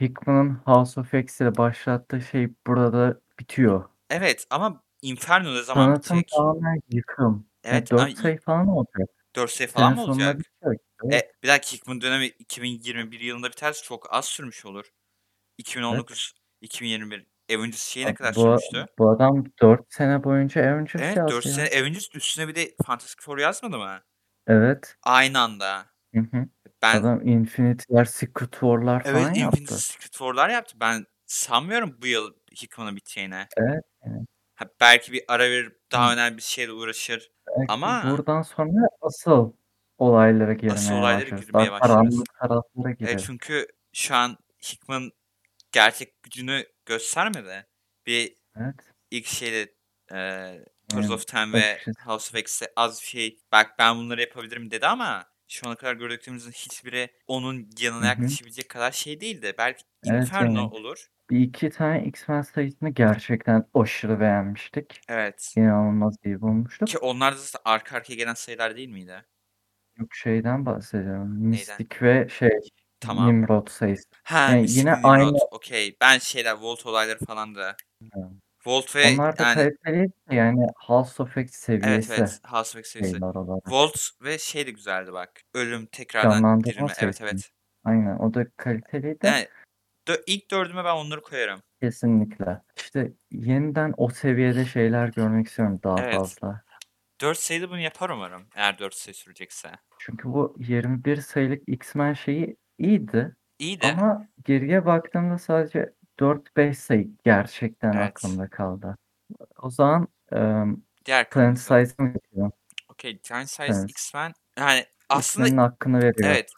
[0.02, 3.90] Hickman'ın House of X ile başlattığı şey burada bitiyor.
[4.10, 6.38] Evet ama Inferno ne zaman Tanıtım bitecek?
[6.38, 7.48] tamamen yıkım.
[7.64, 9.10] Evet ama 4 sayı falan olacak.
[9.36, 10.40] 4 sayı falan Sene mı sonuna olacak?
[10.40, 10.82] bitecek.
[11.04, 11.14] Evet.
[11.14, 14.86] E, bir dakika Hickman dönemi 2021 yılında biterse çok az sürmüş olur.
[14.86, 14.94] Evet.
[15.58, 18.86] 2019 2021 Avengers şeyi ne kadar Bu, sürmüştü?
[19.00, 21.82] bu adam 4 sene boyunca Avengers Evet 4 yazdı sene.
[21.82, 24.00] Avengers üstüne bir de Fantastic Four yazmadı mı?
[24.48, 24.96] Evet.
[25.04, 25.86] Aynı anda.
[26.16, 26.46] Hı hı.
[26.82, 29.60] Ben Adam Infinity'ler, Secret War'lar falan evet yaptı.
[29.62, 30.78] Infinity Secret War'lar yaptı.
[30.80, 33.48] Ben sanmıyorum bu yıl Hickman'ın biteceğine.
[33.58, 33.84] Evet.
[34.56, 37.32] Ha, belki bir ara verir daha önemli bir şeyle uğraşır.
[37.48, 39.54] Belki Ama buradan sonra asıl
[39.98, 41.46] olaylara asıl girmeye olaylara başlarız.
[41.46, 41.88] girmeye Daha başlarız.
[41.96, 43.24] karanlık taraflara Evet gireriz.
[43.26, 45.12] çünkü şu an Hickman
[45.72, 47.68] gerçek gücünü göstermedi.
[48.06, 48.76] Bir Evet.
[49.12, 49.74] ilk şeyde
[50.14, 50.52] e,
[50.90, 51.80] Tours of Time ve.
[52.06, 55.94] House of X'te az bir şey bak ben bunları yapabilirim dedi ama şu ana kadar
[55.94, 59.54] gördüklerimizin hiçbiri onun yanına yaklaşabilecek kadar şey değildi.
[59.58, 61.08] Belki Evet Inferno yani olur.
[61.30, 65.02] bir iki tane X-Men sayısını gerçekten aşırı beğenmiştik.
[65.10, 65.54] Evet.
[65.58, 67.04] İnanılmaz iyi Ki bulmuştuk.
[67.04, 69.26] onlar da arka arkaya gelen sayılar değil miydi?
[69.98, 71.32] Yok şeyden bahsediyorum.
[71.32, 71.48] Neyden?
[71.50, 72.50] Mistik ve şey
[73.06, 73.28] Tamam.
[73.28, 74.04] Nimrod sayısı.
[74.24, 75.10] Ha Yani yine ve Nimrod.
[75.10, 75.98] aynı Okey.
[76.02, 77.76] Ben şeyler Volt olayları falan da.
[78.66, 82.86] Volt ve onlar da yani kaliteli yani House of X evet seviyesi evet House of
[82.86, 83.12] X serisi.
[83.12, 83.72] şeyler olarak.
[83.72, 85.42] Volt ve şey de güzeldi bak.
[85.54, 86.86] Ölüm tekrardan Canlandırma dirilme.
[87.00, 87.24] Evet serisi.
[87.24, 87.50] evet.
[87.84, 89.28] Aynen o da kaliteliydi.
[89.28, 89.48] Yani
[90.08, 91.62] dö- ilk dördüme ben onları koyarım.
[91.82, 92.62] Kesinlikle.
[92.78, 96.16] İşte yeniden o seviyede şeyler görmek istiyorum daha Evet.
[96.16, 96.62] fazla.
[97.22, 98.48] 4 sayıda bunu yapar umarım.
[98.56, 99.72] Eğer 4 sayı sürecekse.
[100.00, 103.36] Çünkü bu 21 sayılık X-Men şeyi iyiydi.
[103.60, 103.92] İyi de.
[103.92, 108.08] Ama geriye baktığımda sadece 4-5 sayı gerçekten Evet.
[108.10, 108.98] aklımda kaldı.
[109.62, 110.64] O zaman eee
[111.06, 111.62] Diğer Planet kanıtı.
[111.62, 112.54] Size'a mı geçiyorum?
[112.90, 113.20] Okey.
[113.28, 113.90] Giant Size Evet.
[113.90, 116.30] X-Men yani aslında İsminin hakkını veriyor.
[116.30, 116.52] evet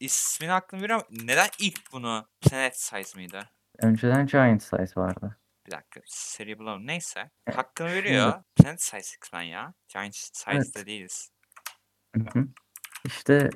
[0.00, 3.40] ismini hakkını veriyor ama neden ilk bunu Planet Size mıydı?
[3.82, 5.38] Önceden Giant Size vardı.
[5.66, 6.86] Bir dakika seri bulalım.
[6.86, 7.30] Neyse.
[7.46, 8.42] Evet, Hakkını şimdi- veriyor.
[8.56, 9.74] Planet Size X-Men ya.
[9.88, 10.86] Giant Size'da Evet.
[10.86, 11.30] değiliz.
[12.16, 12.48] Hı hı.
[13.04, 13.50] İşte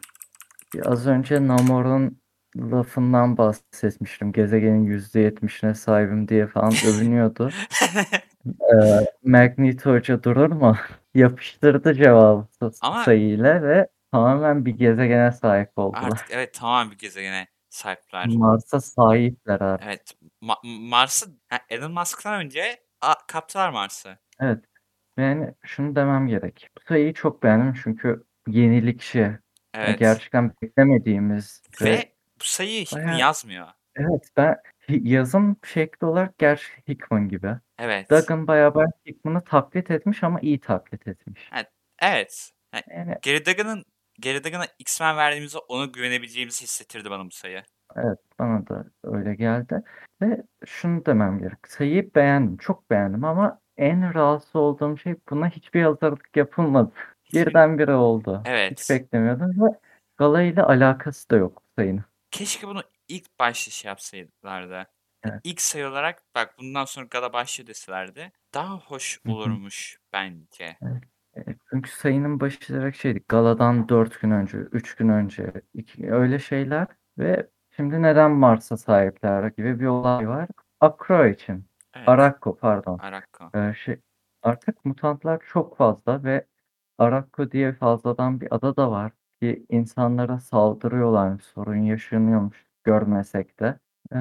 [0.85, 2.21] az önce Namor'un
[2.57, 4.33] lafından bahsetmiştim.
[4.33, 7.51] Gezegenin %70'ine sahibim diye falan övünüyordu.
[8.61, 10.77] Eee, Magneto Hoca durur mu?
[11.15, 12.47] Yapıştırdı cevabı
[12.81, 16.03] Ama- sayıyla ve tamamen bir gezegene sahip oldular.
[16.03, 18.27] Artık evet tamam bir gezegene sahipler.
[18.27, 19.87] Mars'a sahipler artık.
[19.87, 20.15] Evet.
[20.43, 21.27] Ma- Mars'ı
[21.69, 22.63] Elon Musk'tan önce
[23.01, 24.19] a, kaptılar Mars'ı.
[24.41, 24.65] Evet.
[25.19, 26.69] Yani şunu demem gerek.
[26.77, 29.39] Bu sayıyı çok beğendim çünkü yenilikçi.
[29.77, 29.99] Evet.
[29.99, 33.67] gerçekten beklemediğimiz ve Ve bu sayıyı Hickman bayağı- yazmıyor.
[33.97, 34.57] evet ben
[34.89, 37.51] yazım şekli olarak gerçi Hickman gibi.
[37.79, 38.11] Evet.
[38.11, 41.51] Duggan bayağı ben Hickman'ı taklit etmiş ama iyi taklit etmiş.
[42.03, 42.51] Evet.
[42.75, 43.85] Yani Yani Gary Duggan'ın
[44.23, 47.63] Gary Duggan'a X-Men verdiğimizde ona güvenebileceğimizi hissettirdi bana bu sayı.
[47.97, 49.83] evet bana da öyle geldi.
[50.23, 51.69] Ve şunu demem gerek.
[51.69, 52.57] Sayıyı beğendim.
[52.57, 56.93] Çok beğendim ama en rahatsız olduğum şey buna hiçbir hazırlık yapılmadı.
[57.35, 58.39] Birdenbire oldu.
[58.41, 58.87] Hiç Evet.
[58.91, 59.79] beklemiyordum ve
[60.17, 62.05] Gala ile alakası da yok sayının.
[62.31, 64.75] Keşke bunu ilk başta şey yapsaydılardı.
[64.75, 64.87] Yani
[65.25, 65.41] Evet.
[65.45, 69.35] İlk sayı olarak bak bundan sonra Gala başlıyor deselerdi daha hoş Hı hı.
[69.35, 70.77] olurmuş bence.
[71.37, 73.25] E, Çünkü sayının başı direkt şeydi.
[73.29, 76.87] Galadan 4 gün önce, 3 gün önce, iki, öyle şeyler
[77.19, 80.49] ve şimdi neden Mars'a sahipler gibi bir olay var.
[80.81, 81.65] Akro için.
[81.95, 82.09] Evet.
[82.09, 82.99] Arakko pardon.
[82.99, 83.51] Arakko.
[83.59, 84.01] Ee, şey,
[84.43, 86.47] artık mutantlar çok fazla ve
[86.99, 93.79] Arakko diye fazladan bir ada da var ki insanlara saldırıyorlarmış, sorun yaşanıyormuş görmesek de.
[94.15, 94.17] Ee,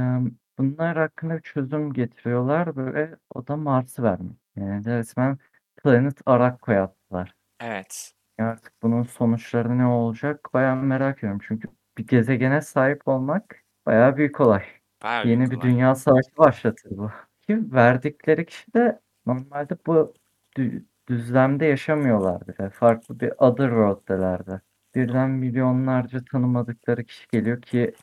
[0.58, 4.38] bunlar hakkında çözüm getiriyorlar ve o da Mars'ı vermek.
[4.56, 5.38] Yani resmen
[5.84, 7.36] Planet Arakko yaptılar.
[7.60, 8.12] Evet.
[8.40, 11.40] Artık bunun sonuçları ne olacak bayağı merak ediyorum.
[11.48, 14.64] Çünkü bir gezegene sahip olmak bayağı büyük olay.
[15.04, 15.70] Bayağı büyük Yeni bir olay.
[15.70, 17.12] dünya savaşı başlatır bu.
[17.42, 20.14] Ki verdikleri kişi de normalde bu
[20.58, 22.70] dü- düzlemde yaşamıyorlar bile.
[22.70, 24.62] Farklı bir other world'delerdi.
[24.96, 27.94] Birden milyonlarca tanımadıkları kişi geliyor ki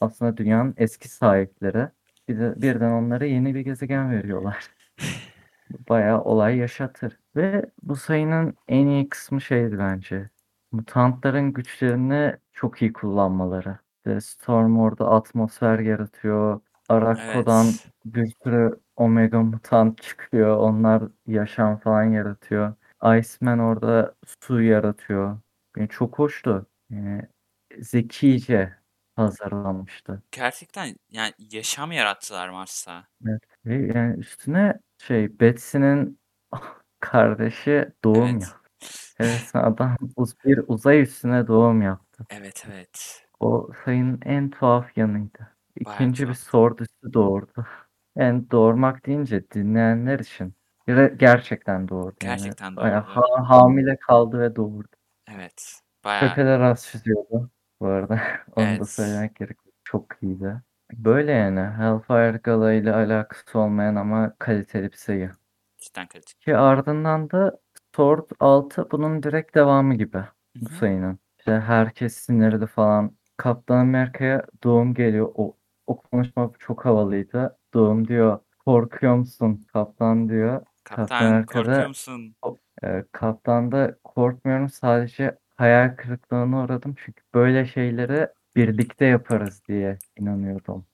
[0.00, 1.88] aslında dünyanın eski sahipleri.
[2.28, 4.70] Bir de, birden onlara yeni bir gezegen veriyorlar.
[5.88, 7.18] Bayağı olay yaşatır.
[7.36, 10.30] Ve bu sayının en iyi kısmı şeydi bence.
[10.72, 13.78] Mutantların güçlerini çok iyi kullanmaları.
[14.20, 16.60] Storm orada atmosfer yaratıyor.
[16.88, 17.86] Arakko'dan Evet.
[18.04, 20.56] bir sürü Omega mutant çıkıyor.
[20.56, 22.74] Onlar yaşam falan yaratıyor.
[23.04, 25.38] Iceman orada su yaratıyor.
[25.76, 26.66] Yani çok hoştu.
[26.90, 27.22] Yani
[27.78, 28.72] zekice
[29.16, 30.22] hazırlanmıştı.
[30.32, 33.04] Gerçekten yani yaşam yarattılar Mars'ta.
[33.66, 36.18] Ve yani üstüne şey Betsy'nin
[37.00, 38.42] kardeşi doğum Evet.
[38.42, 38.58] yaptı.
[39.20, 42.26] Evet adam uz bir uzay üstüne doğum yaptı.
[42.30, 43.26] Evet evet.
[43.40, 45.51] O sayının en tuhaf yanıydı.
[45.80, 47.66] İkinci bir sword üstü doğurdu.
[48.16, 50.54] Yani doğurmak deyince dinleyenler için
[50.88, 52.14] ger- gerçekten doğurdu.
[52.22, 53.20] Yani Gerçekten bayağı doğurdu.
[53.20, 54.88] ha- hamile kaldı ve doğurdu.
[55.26, 55.80] Evet.
[56.04, 58.20] Bayağı Pepe'de rast çiziyordu bu arada.
[58.56, 58.86] Onu da Evet.
[58.86, 59.56] söylemek gerek.
[59.84, 60.62] Çok iyiydi.
[60.92, 65.30] Böyle yani Hellfire Gala ile alakası olmayan ama kaliteli bir sayı.
[65.78, 66.40] cidden kritik.
[66.40, 67.60] Ki ardından da
[67.96, 70.74] Sword 6 bunun direkt devamı gibi Hı bu hı.
[70.74, 71.18] sayının.
[71.38, 73.16] İşte herkes sinirli falan.
[73.36, 75.32] Kaptan Amerika'ya doğum geliyor.
[75.34, 75.56] O,
[75.92, 77.56] o konuşma çok havalıydı.
[77.74, 80.62] Doğum diyor korkuyor musun kaptan diyor.
[80.84, 82.34] Kaptan Kaptan korkuyor musun?
[82.84, 86.94] e, kaptan da korkmuyorum sadece hayal kırıklığına uğradım.
[87.04, 90.86] Çünkü böyle şeyleri birlikte yaparız diye inanıyordum.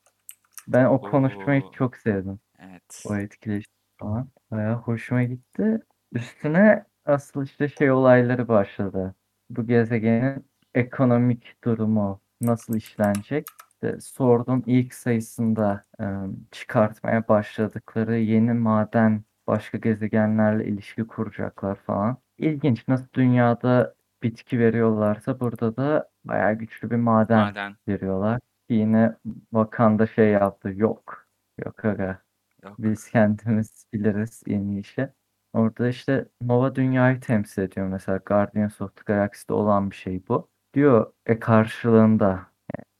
[0.68, 1.70] Ben o konuşmayı Oo.
[1.72, 2.40] çok sevdim.
[2.58, 3.04] Evet.
[3.08, 4.28] O etkileşim falan.
[4.50, 5.80] Bayağı hoşuma gitti.
[6.12, 9.14] Üstüne asıl işte şey olayları başladı.
[9.50, 13.46] Bu gezegenin ekonomik durumu nasıl işlenecek?
[13.82, 16.04] İşte Sword'un ilk sayısında e,
[16.50, 22.18] çıkartmaya başladıkları yeni maden başka gezegenlerle ilişki kuracaklar falan.
[22.38, 27.76] İlginç nasıl dünyada bitki veriyorlarsa burada da bayağı güçlü bir maden Maden.
[27.88, 28.40] veriyorlar.
[28.68, 29.16] Yine
[29.50, 30.72] Wakanda şey yaptı.
[30.76, 31.26] Yok.
[31.64, 32.22] Yok aga.
[32.64, 32.74] Yok.
[32.78, 35.08] Biz kendimiz biliriz en iyi işi.
[35.52, 40.48] Orada işte Nova dünyayı temsil ediyor mesela Guardians of the Galaxy'de olan bir şey bu.
[40.74, 42.46] Diyor e karşılığında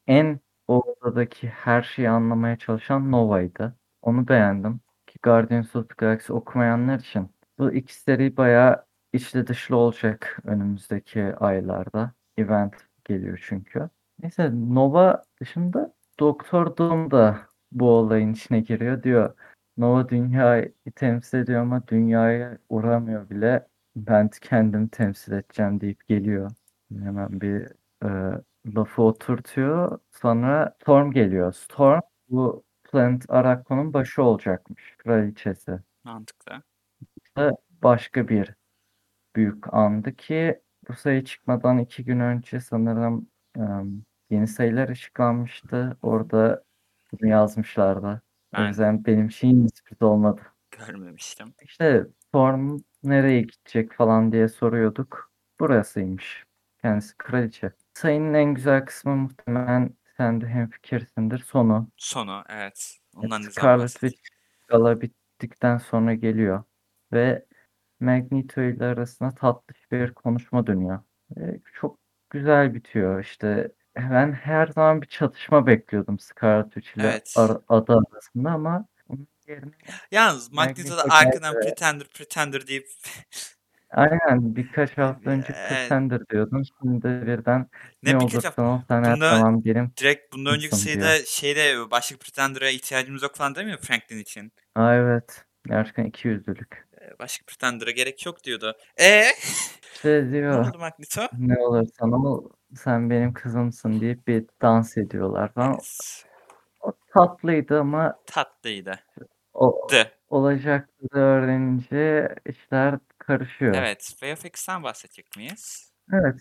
[0.07, 3.77] en o odadaki her şeyi anlamaya çalışan Nova'ydı.
[4.03, 4.81] Onu beğendim.
[5.07, 11.25] Ki Guardians of the Galaxy okumayanlar için bu iki seri bayağı içli dışlı olacak önümüzdeki
[11.37, 12.13] aylarda.
[12.37, 13.91] Event geliyor çünkü.
[14.23, 17.39] Neyse Nova dışında Doktor Doom da
[17.73, 19.35] bu olayın içine giriyor diyor.
[19.77, 23.67] Nova dünyayı temsil ediyor ama dünyaya uğramıyor bile.
[23.97, 26.51] Ben kendimi temsil edeceğim deyip geliyor.
[27.03, 27.67] Hemen bir
[28.05, 28.09] e,
[28.67, 29.99] lafı oturtuyor.
[30.11, 31.53] Sonra Storm geliyor.
[31.53, 34.97] Storm bu Planet Arakon'un başı olacakmış.
[34.99, 35.79] Kraliçesi.
[36.05, 36.63] Mantıklı.
[37.37, 38.55] Da başka bir
[39.37, 45.99] büyük andı ki bu sayı çıkmadan iki gün önce sanırım em, yeni sayılar açıklanmıştı.
[46.03, 46.65] Orada
[47.13, 48.23] bunu yazmışlardı.
[48.57, 50.43] O Ben yüzden benim için sürpriz olmadı.
[50.71, 51.55] görmemiştim.
[51.63, 55.33] İşte Storm nereye gidecek falan diye soruyorduk.
[55.61, 56.45] Burasıymış.
[56.83, 57.73] Kendisi kraliçe.
[57.99, 61.39] Sayının en güzel kısmı muhtemelen sen de hemfikirsindir.
[61.39, 61.89] Sonu.
[61.97, 62.99] Sonu evet.
[63.17, 63.91] Ondan zaman Scarlet?
[63.91, 64.29] Witch
[64.69, 66.65] gala bittikten sonra geliyor.
[67.13, 67.47] Ve
[68.01, 70.99] Magneto ile arasında tatlı bir konuşma dönüyor.
[71.37, 71.99] Ve çok
[72.31, 73.21] güzel bitiyor.
[73.21, 77.35] İşte ben her zaman bir çatışma bekliyordum Scarlet Witch ile Evet.
[77.37, 78.87] ar- adı arasında ama
[80.11, 81.61] Yalnız Magneto da Magneto arkadan.
[81.61, 82.89] Pretender Pretender deyip
[83.91, 85.69] Aynen birkaç hafta önce Evet.
[85.69, 86.63] Pretender diyordun.
[86.83, 87.67] Şimdi birden
[88.03, 89.93] ne ne birkaç olursan ol sen her Bunda zaman benim.
[89.97, 94.53] direkt bundan önceki Nasıl sayıda şeyde başka Pretender'a ihtiyacımız yok falan demiyor Franklin için.
[94.75, 95.45] Aa evet.
[95.67, 96.89] Gerçekten iki yüzlülük.
[97.01, 98.77] Ee, Başka Pretender'a gerek yok diyordu.
[99.01, 99.23] E
[99.95, 101.23] İşte ne diyor oldu Magneto?
[101.39, 105.73] ne olursan ol sen benim kızımsın deyip bir dans ediyorlar falan.
[105.75, 106.25] Evet.
[106.81, 108.99] O tatlıydı ama Tatlıydı.
[109.55, 110.11] o D.
[110.29, 112.99] olacaktı öğrenince işler
[113.29, 113.75] karışıyor.
[113.75, 114.15] Evet.
[114.23, 115.93] VFX'ten bahsedecek miyiz?
[116.13, 116.41] Evet.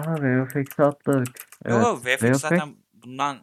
[0.00, 1.36] Aha VFX'i atladık.
[1.64, 2.20] Yo Evet.
[2.20, 3.36] VFX zaten bundan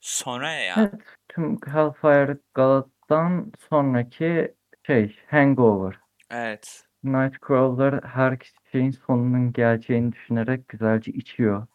[0.00, 0.74] sonra ya.
[0.78, 1.00] Evet.
[1.28, 4.54] Tüm Hellfire Gala'dan sonraki
[4.86, 5.98] şey Hangover.
[6.30, 6.84] Evet.
[7.04, 8.38] Nightcrawler her
[8.72, 11.66] şeyin sonunun geleceğini düşünerek güzelce içiyor.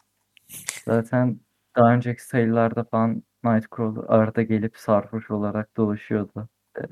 [0.84, 1.40] Zaten
[1.76, 6.48] daha önceki sayılarda falan Nightcrawler arada gelip sarhoş olarak dolaşıyordu.
[6.78, 6.82] Ee,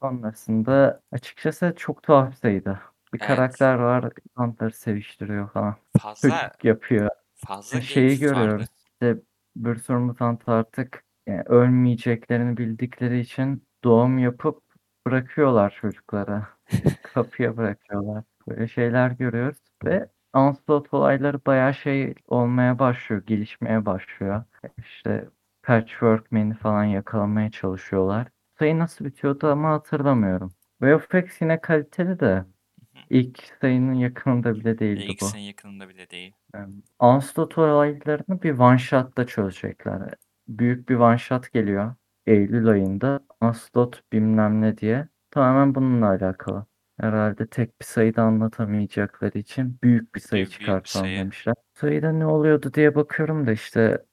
[0.00, 2.91] sonrasında açıkçası çok tuhaf bir sayıydı.
[3.14, 3.26] Bir Evet.
[3.26, 5.76] karakter var, insanları seviştiriyor falan.
[5.98, 7.10] Fazla Çocuk yapıyor.
[7.34, 8.68] fazla Şeyi görüyoruz.
[8.86, 9.16] İşte
[9.56, 14.62] bir sürü mutant artık yani ölmeyeceklerini bildikleri için doğum yapıp
[15.06, 16.48] bırakıyorlar çocuklara.
[17.14, 18.24] Kapıya bırakıyorlar.
[18.48, 24.44] Böyle şeyler görüyoruz ve Onslaught olayları bayağı şey olmaya başlıyor, gelişmeye başlıyor.
[24.78, 25.28] İşte
[25.62, 28.28] Patchwork Man'i falan yakalamaya çalışıyorlar.
[28.58, 30.52] Sayı nasıl bitiyordu ama hatırlamıyorum.
[30.82, 32.44] VFX yine kaliteli de
[33.10, 35.12] ilk sayının yakınında bile değildi bu.
[35.12, 36.32] X'in yakınında bile değil.
[36.98, 40.14] Onslaught olaylarını bir one shot'ta çözecekler.
[40.48, 41.94] Büyük bir one shot geliyor
[42.26, 43.20] Eylül ayında.
[43.40, 45.08] Onslaught bilmem ne diye.
[45.30, 46.66] Tamamen bununla alakalı.
[47.00, 51.18] Herhalde tek bir sayıda anlatamayacakları için büyük bir sayı Büyük- büyük bir çıkartalım sayı.
[51.18, 51.54] demişler.
[51.74, 54.04] Sayıda ne oluyordu diye bakıyorum da işte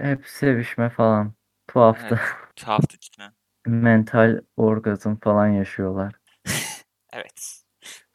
[0.00, 1.32] hep sevişme falan.
[1.68, 2.06] Tuhaftı.
[2.08, 2.20] Evet.
[2.56, 3.32] Tuhaftı cidden.
[3.66, 6.14] Mental orgazm falan yaşıyorlar.
[7.12, 7.57] Evet.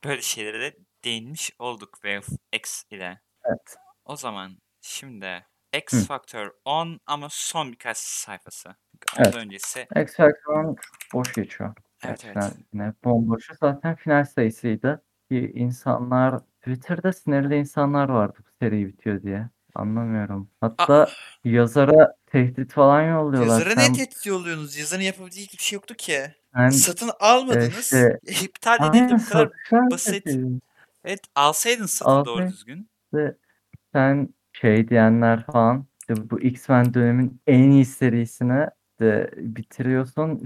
[0.05, 3.21] Böyle şeylere de değinmiş olduk VFX ile.
[3.45, 3.75] Evet.
[4.05, 5.77] O zaman şimdi Hı.
[5.77, 8.69] X Factor 10 ama son birkaç sayfası.
[9.17, 9.35] Ondan Evet.
[9.35, 10.75] öncesi X Factor'ın
[11.13, 11.73] boş geçiyor.
[12.03, 12.53] Evet, Gerçekten evet.
[12.73, 13.53] yine bomboşu.
[13.59, 15.03] Zaten final sayısıydı.
[15.31, 19.49] Ki insanlar Twitter'da sinirli insanlar vardı bu seri bitiyor diye.
[19.75, 20.49] Anlamıyorum.
[20.61, 21.09] Hatta
[21.43, 23.59] yazara tehdit falan yolluyorlar.
[23.59, 24.77] Yazara ne Sen, tehdit yolluyorsunuz?
[24.77, 26.35] Yazarın yapabileceği hiçbir şey yoktu ki.
[26.55, 27.79] Sen Satın almadınız.
[27.79, 29.13] işte- iptal edildi.
[29.25, 29.51] Bu kadar
[29.91, 30.25] basit.
[30.25, 30.59] dedi.
[31.05, 32.51] Evet alsaydın satın doğru Alsaydın.
[32.51, 32.89] düzgün.
[33.05, 33.37] İşte
[33.93, 38.67] sen şey diyenler falan işte bu X-Men dönemin en iyi serisini
[38.99, 40.45] de bitiriyorsun.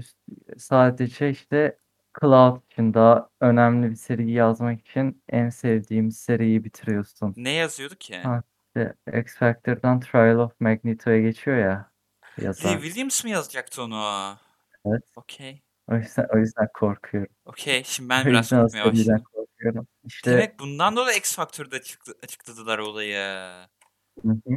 [0.58, 1.78] Sadece işte
[2.20, 7.34] Cloud için daha önemli bir seriyi yazmak için en sevdiğim seriyi bitiriyorsun.
[7.36, 8.18] Ne yazıyordu ki?
[8.18, 8.42] Ha.
[8.66, 11.90] İşte X Factor'dan Trial of Magneto'ya geçiyor ya
[12.38, 12.80] Lee yazar.
[12.82, 14.34] Williams mı yazacaktı onu?
[14.86, 15.02] Evet.
[15.16, 15.62] Okey.
[15.88, 17.32] O yüzden, o yüzden korkuyorum.
[17.44, 17.84] Okey.
[17.84, 19.24] Şimdi ben O biraz yüzden korkmaya başladım.
[19.32, 19.86] korkuyorum.
[20.04, 23.18] İşte Demek bundan dolayı X Factor'da açıkla- açıkladılar olayı.
[24.22, 24.54] hı hı.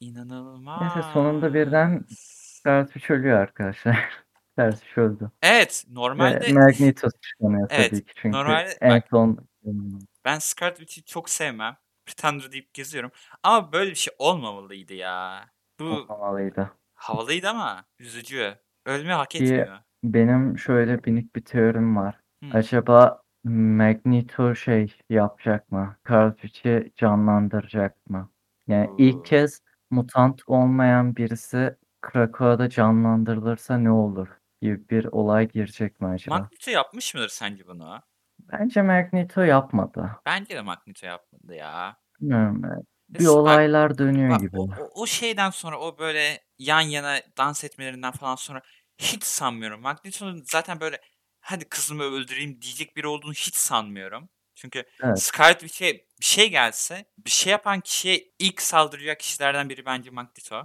[0.00, 1.12] İnanılmaz.
[1.12, 4.10] sonunda birden Scarlet Witch ölüyor arkadaşlar.
[4.58, 5.30] Witch öldü.
[5.42, 5.84] Evet.
[5.88, 9.48] Ve Normalde Magneto çıkanıyor Evet, tabii ki çünkü normalde- en bak- son
[10.24, 11.76] ben Scarlet Witch'i çok sevmem.
[12.06, 13.10] Pretender deyip geziyorum.
[13.42, 15.44] Ama böyle bir şey olmamalıydı ya.
[15.80, 16.70] Bu olmamalıydı.
[16.94, 18.54] havalıydı ama üzücü.
[18.86, 19.78] Ölmeyi hak Ki- etmiyor.
[20.04, 22.20] Benim şöyle minik bir teorim var.
[22.44, 22.58] Hı.
[22.58, 25.96] Acaba Magneto şey yapacak mı?
[26.40, 28.30] Witch'i canlandıracak mı?
[28.66, 28.94] Yani Oo.
[28.98, 34.28] ilk kez mutant olmayan birisi Krakow'da canlandırılırsa ne olur
[34.62, 36.38] gibi bir olay girecek mi acaba?
[36.38, 38.00] Magneto yapmış mıdır sence bunu?
[38.52, 40.10] Bence Magneto yapmadı.
[40.26, 41.96] Bence de Magneto yapmadı ya.
[42.20, 42.64] Bilmiyorum.
[42.64, 42.68] e,
[43.08, 44.56] Bir Bak- olaylar dönüyor Bak, gibi.
[44.56, 48.62] o, o- o şeyden sonra o böyle yan yana dans etmelerinden falan sonra
[48.98, 49.80] hiç sanmıyorum.
[49.80, 51.00] Magneto'nun zaten böyle
[51.40, 54.28] hadi kızımı öldüreyim diyecek biri olduğunu hiç sanmıyorum.
[54.54, 55.22] Çünkü Evet.
[55.22, 60.64] Scarlet Witch'e bir şey gelse bir şey yapan kişiye ilk saldıracak kişilerden biri bence Magneto.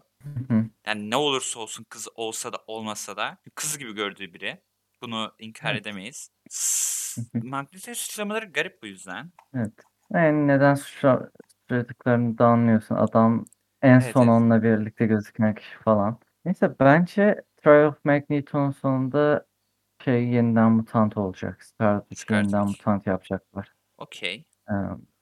[0.88, 4.62] Yani ne olursa olsun kız olsa da olmasa da kız gibi gördüğü biri.
[5.02, 6.30] Bunu inkar edemeyiz.
[6.50, 7.44] S- Hı hı.
[7.46, 9.32] Magneto suçlamaları garip bu yüzden.
[9.56, 9.74] Evet.
[10.14, 12.96] Yani neden suçla- suçladıklarını da anlıyorsun.
[12.96, 13.46] Adam
[13.82, 14.30] en Evet, son evet.
[14.30, 16.20] onunla birlikte gözüken kişi falan.
[16.46, 19.46] Neyse bence Trial of Magneto'nun sonunda
[20.04, 21.60] şey yeniden mutant olacak.
[21.60, 23.74] Witch Scarlet yeniden mutant yapacaklar.
[23.98, 24.46] Okey.
[24.70, 24.74] Ee,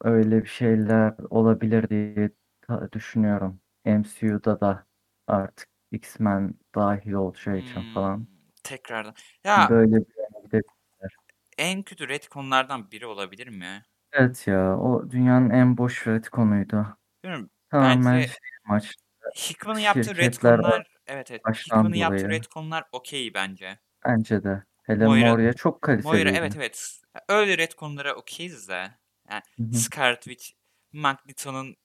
[0.01, 2.30] öyle bir şeyler olabilir diye
[2.62, 3.60] ta- düşünüyorum.
[3.86, 4.86] MCU'da da
[5.27, 8.17] artık X-Men dahil olacağı için falan.
[8.17, 8.25] Hmm,
[8.63, 9.15] tekrardan.
[9.43, 11.15] Ya Böyle bir yere gidebilir.
[11.58, 13.84] en kötü retconlardan biri olabilir mi?
[14.12, 16.97] Evet ya o dünyanın en boş retconuydu.
[17.23, 17.49] Bilmiyorum.
[17.69, 18.95] Tamamen Bence şey maç
[19.36, 21.46] Hickman'ın yaptığı şirketler retconlar evet evet.
[21.46, 22.40] baştan Hickman'ın yaptığı dolayı.
[22.40, 23.80] retconlar okey bence.
[24.06, 24.64] Bence de.
[24.84, 26.38] Hele Moira, Moria çok Moira kaliteliydi.
[26.38, 27.02] evet evet.
[27.30, 28.92] Öyle retconlara okeyiz de.
[29.32, 29.74] Yani.
[29.74, 30.46] Scarlet Witch,
[30.94, 31.76] Magneto'nun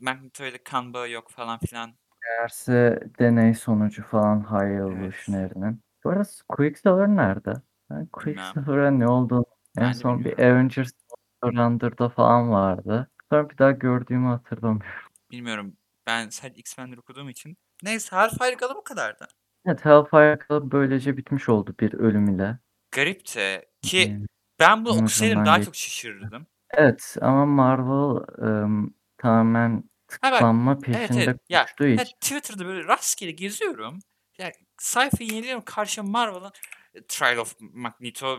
[0.00, 1.94] Magneto ile kan bağı yok falan filan.
[2.28, 4.80] Meğerse deney sonucu falan High Evet.
[4.80, 5.82] Evolutionary'nin.
[6.04, 7.54] Bu arada Quicksilver nerede?
[7.90, 8.06] Bilmem.
[8.12, 9.46] Quicksilver'a ne olduğunu
[9.78, 10.38] en Ben son bir.
[10.38, 10.90] Avengers
[11.44, 13.10] Surrender'da falan vardı.
[13.30, 15.10] Sonra bir daha gördüğümü hatırlamıyorum.
[15.30, 15.76] Bilmiyorum.
[16.06, 17.56] Ben sadece X-Men'leri okuduğum için.
[17.82, 19.28] Neyse Hellfire Gala bu kadardı.
[19.66, 22.58] Evet Hellfire Club böylece bitmiş oldu bir ölüm ile.
[22.90, 24.26] Garipti ki Hmm,
[24.60, 25.64] ben bunu okusaydım daha geç.
[25.64, 26.46] çok şaşırırdım.
[26.70, 29.90] Evet ama Marvel ım, tamamen
[30.22, 32.16] Ha bak tıklanma evet peşinde evet ya, koştuğu ya için.
[32.20, 33.98] Twitter'da böyle rastgele geziyorum.
[34.38, 36.52] Ya sayfayı yeniliyorum karşıma Marvel'ın
[36.94, 38.38] e, Trial of Magneto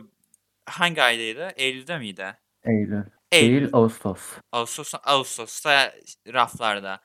[0.65, 1.51] hangi aydaydı?
[1.55, 2.37] Eylül'de miydi?
[2.63, 3.03] Eylül.
[3.33, 3.69] Değil Eylül.
[3.73, 4.21] Ağustos.
[4.51, 5.93] Ağustos, Ağustos'ta
[6.27, 7.01] raflarda.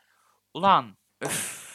[0.54, 1.65] Ulan öf.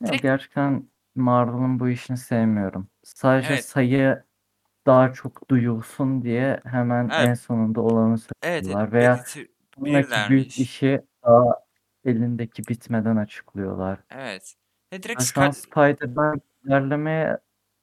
[0.00, 2.88] Ya Direkt gerçekten Marvel'ın bu işini sevmiyorum.
[3.04, 4.24] Sadece evet sayı
[4.86, 8.92] daha çok duyulsun diye hemen en evet sonunda olanı evet evet söylüyorlar.
[8.92, 9.46] Veya editör
[9.78, 11.54] sonraki büyük işi daha
[12.04, 14.00] elindeki bitmeden açıklıyorlar.
[14.10, 14.54] Evet.
[14.92, 17.38] Ve direkt Ya şu an Scar Spider-Man ilerlemeye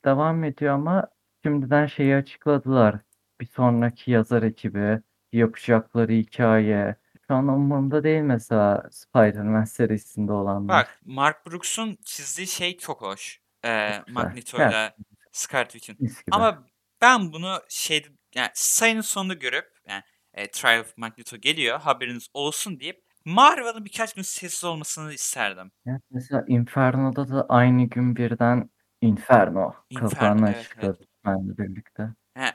[0.06, 1.08] devam ediyor ama
[1.44, 3.00] şimdiden şeyi açıkladılar.
[3.42, 5.02] Bir sonraki yazar ekibi,
[5.32, 6.96] yapacakları hikaye.
[7.28, 10.78] Şu an umurumda değil mesela Spider-Man serisinde olanlar.
[10.78, 13.42] Bak Mark Brooks'un çizdiği şey çok hoş.
[13.66, 14.04] Ee.
[14.08, 16.12] Magneto'yla Gerçekten Scarlet Witch'in.
[16.32, 16.64] Ama
[17.02, 22.80] ben bunu şeyde yani sayının sonunda görüp yani e, Trial of Magneto geliyor haberiniz olsun
[22.80, 25.72] deyip Marvel'ın birkaç gün sessiz olmasını isterdim.
[25.86, 28.70] Ya mesela Inferno'da da aynı gün birden
[29.02, 30.66] Inferno Inferno kapağını evet evet.
[30.66, 32.10] açıkladı benle birlikte.
[32.34, 32.54] He,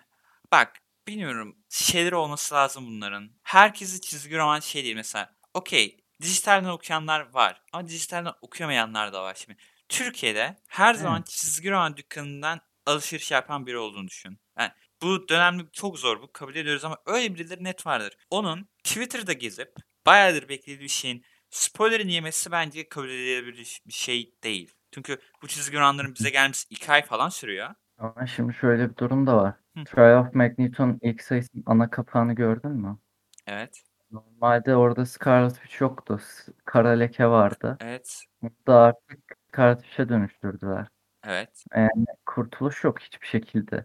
[0.53, 0.73] bak
[1.09, 3.31] bilmiyorum şeyleri olması lazım bunların.
[3.43, 5.37] Herkesi çizgi roman şey değil mesela.
[5.55, 9.59] Okey dijitalden okuyanlar var ama dijitalden okuyamayanlar da var şimdi.
[9.89, 11.27] Türkiye'de her zaman Evet.
[11.27, 14.39] çizgi roman dükkanından alışveriş yapan biri olduğunu düşün.
[14.59, 14.71] Yani
[15.03, 18.17] bu dönemde çok zor bu kabul ediyoruz ama öyle birileri net vardır.
[18.31, 19.73] Onun Twitter'da gezip
[20.07, 24.75] bayağıdır beklediği bir şeyin spoiler'ını yemesi bence kabul edilebilir bir şey değil.
[24.95, 27.75] Çünkü bu çizgi romanların bize gelmesi iki ay falan sürüyor.
[27.99, 29.55] Ama şimdi şöyle bir durum da var.
[29.77, 32.99] Hı, Trial of Magneto'nun ilk sayısının ana kapağını gördün mü?
[33.47, 33.83] evet.
[34.11, 36.19] Normalde orada Scarlet Witch yoktu.
[36.23, 37.77] S- Kara leke vardı.
[37.81, 38.25] Evet.
[38.43, 39.21] Bunu da artık
[39.53, 40.87] Scarlet Witch'e dönüştürdüler.
[41.25, 41.65] Evet.
[41.77, 43.85] Yani kurtuluş yok hiçbir şekilde.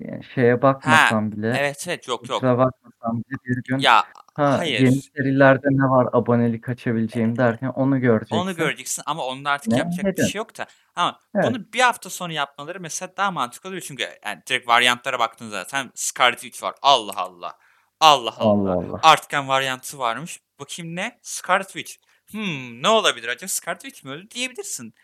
[0.00, 2.40] Yani şeye Ha, bakmasam bile, evet evet yok yok.
[2.40, 5.10] kusura bakmasam bile bir gün Ya ha yeni hayır.
[5.16, 8.56] serilerde ne var abonelik açabileceğim derken onu onu göreceksin.
[8.56, 9.78] göreceksin ama onda artık Ne?
[9.78, 10.24] yapacak bir Neden?
[10.24, 10.66] şey yok da.
[10.96, 11.44] Ama Evet.
[11.46, 15.90] bunu bir hafta sonra yapmaları mesela daha mantıklı oluyor çünkü yani direkt varyantlara baktığın zaten
[15.94, 16.74] Scarlet Witch var.
[16.82, 17.58] Allah Allah.
[18.00, 18.72] Allah Allah Allah.
[18.72, 19.00] Allah.
[19.02, 20.40] Artgen varyantı varmış.
[20.60, 21.18] Bakayım ne?
[21.22, 21.92] Scarlet Witch.
[22.30, 23.48] Hmm, ne olabilir acaba?
[23.48, 24.94] Scarlet Witch mi öldü diyebilirsin.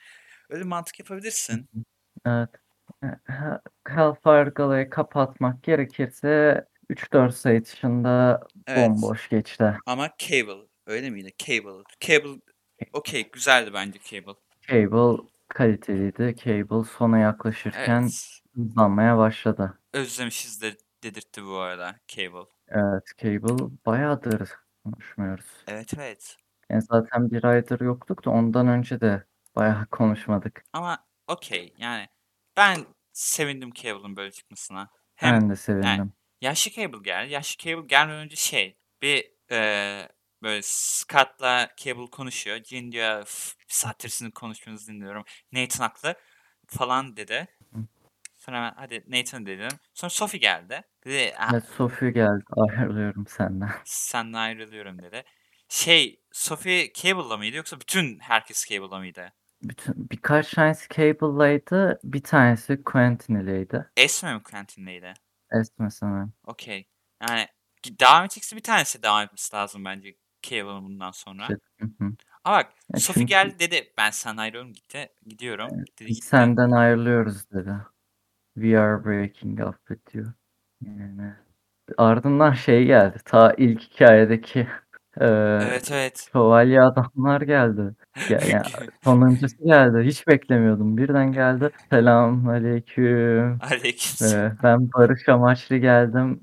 [0.51, 1.69] Öyle mantık yapabilirsin.
[2.27, 2.51] Evet.
[3.87, 8.89] Hellfire Gala'yı kapatmak gerekirse 3-4 sayı dışında Evet.
[8.89, 9.77] bomboş geçti.
[9.87, 10.67] Ama Cable.
[10.87, 11.33] Öyle miydi?
[11.39, 11.83] Cable.
[12.01, 12.41] Cable
[12.93, 14.35] okey güzeldi bence Cable.
[14.69, 16.35] Cable kaliteliydi.
[16.45, 18.41] Cable sona yaklaşırken Evet.
[18.55, 19.79] hızlanmaya başladı.
[19.93, 22.47] Özlemişiz de dedirtti bu arada Cable.
[22.69, 24.51] Evet, Cable bayağıdır
[24.85, 25.47] konuşmuyoruz.
[25.69, 26.37] Evet evet.
[26.71, 29.25] Yani zaten bir aydır yoktuk da ondan önce de
[29.57, 30.65] bayağı konuşmadık.
[30.73, 32.07] Ama okey yani
[32.57, 34.91] ben sevindim Cable'ın böyle çıkmasına.
[35.15, 36.13] Hem Ben de yani sevindim.
[36.41, 37.33] yaşlı Cable geldi.
[37.33, 40.09] Yaşlı Cable gelmeden önce şey bir eee,
[40.43, 42.65] böyle Scott'la Cable konuşuyor.
[42.65, 45.25] Jean diyor "Üf, bir saattir sizin konuşmanızı dinliyorum.
[45.53, 46.15] Nathan haklı
[46.67, 47.49] falan dedi.
[47.73, 47.79] Hı.
[48.39, 49.69] Sonra ben hadi Nathan dedim.
[49.95, 50.83] Sonra Sophie geldi.
[51.05, 52.45] Dedi "Ah, Ve Sophie geldi.
[52.57, 53.71] Ayrılıyorum senden.
[53.85, 55.25] senden ayrılıyorum dedi.
[55.69, 59.33] Şey Sophie Cable'la mıydı yoksa bütün herkes Cable'la mıydı?
[59.63, 61.99] Bütün birkaç tanesi Cable'laydı.
[62.05, 63.91] Bir tanesi Quentin ileydi.
[63.97, 65.15] Esme mi Quentin'deydi?
[65.53, 66.33] Esme sanırım.
[66.47, 66.89] Okey.
[67.29, 67.47] Yani
[68.01, 71.49] devam edecekse bir tanesi devam etmesi lazım bence Cable'ın bundan sonra.
[71.49, 71.89] Hı.
[72.45, 75.09] Ama bak Ya Sophie çünkü- geldi dedi ben senden ayrılıyorum gitti.
[75.27, 75.69] Gidiyorum.
[76.01, 76.27] Dedi gitti.
[76.27, 77.73] senden ayrılıyoruz dedi.
[78.55, 80.27] We are breaking up with you.
[80.81, 81.35] Yani
[81.99, 83.19] ardından şey geldi.
[83.25, 84.69] Ta ilk hikayedeki
[85.21, 86.29] eee Evet evet.
[86.33, 87.83] şövalye adamlar geldi.
[88.31, 88.63] Ya, ya,
[89.05, 90.03] sonuncusu geldi.
[90.09, 90.97] Hiç beklemiyordum.
[90.97, 91.71] Birden geldi.
[91.91, 93.59] Selam aleyküm.
[93.63, 94.47] Aleykümselam.
[94.47, 96.41] Ee, ben barış amaçlı geldim.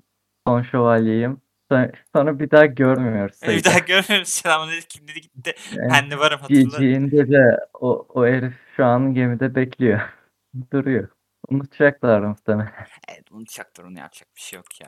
[0.48, 1.42] Son şövalyeyim.
[1.72, 3.42] Sonra, sonra bir daha görmüyoruz.
[3.42, 3.66] bir Sait'i.
[3.66, 4.28] daha görmüyoruz.
[4.30, 5.54] Selamünaleyküm dedi gitti.
[5.94, 6.62] Ben de varım hatırla.
[6.62, 10.00] Geceğinde de o, o herif şu an gemide bekliyor.
[10.74, 11.08] Duruyor.
[11.50, 12.72] Unutacaklar muhtemelen.
[13.10, 14.88] Evet unutacaktır onu yapacak bir şey yok ya.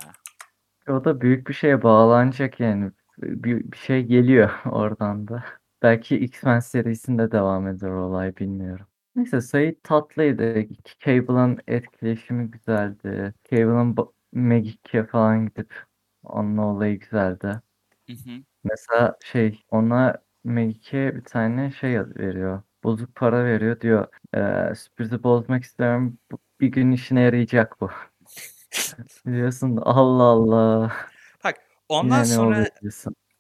[0.96, 2.92] O da büyük bir şeye bağlanacak yani.
[3.18, 5.44] Bir, şey geliyor oradan da.
[5.84, 8.86] Belki X-Men serisinde devam eder olay bilmiyorum.
[9.16, 10.56] Neyse Said tatlıydı.
[11.06, 13.34] Cable'ın etkileşimi güzeldi.
[13.52, 13.98] Cable'ın
[14.34, 15.74] Magic'e falan gidip
[16.24, 17.48] onunla olayı güzeldi.
[18.10, 18.32] Hı hı.
[18.64, 22.62] Mesela şey ona Magic'e bir tane şey veriyor.
[22.84, 24.08] Bozuk para veriyor diyor.
[24.36, 25.64] Eee sürprizi bozmak.
[26.32, 27.90] Bu- Bir gün işine yarayacak bu.
[29.26, 30.92] Diyorsun Allah Allah.
[31.90, 32.70] Ondan ne sonra.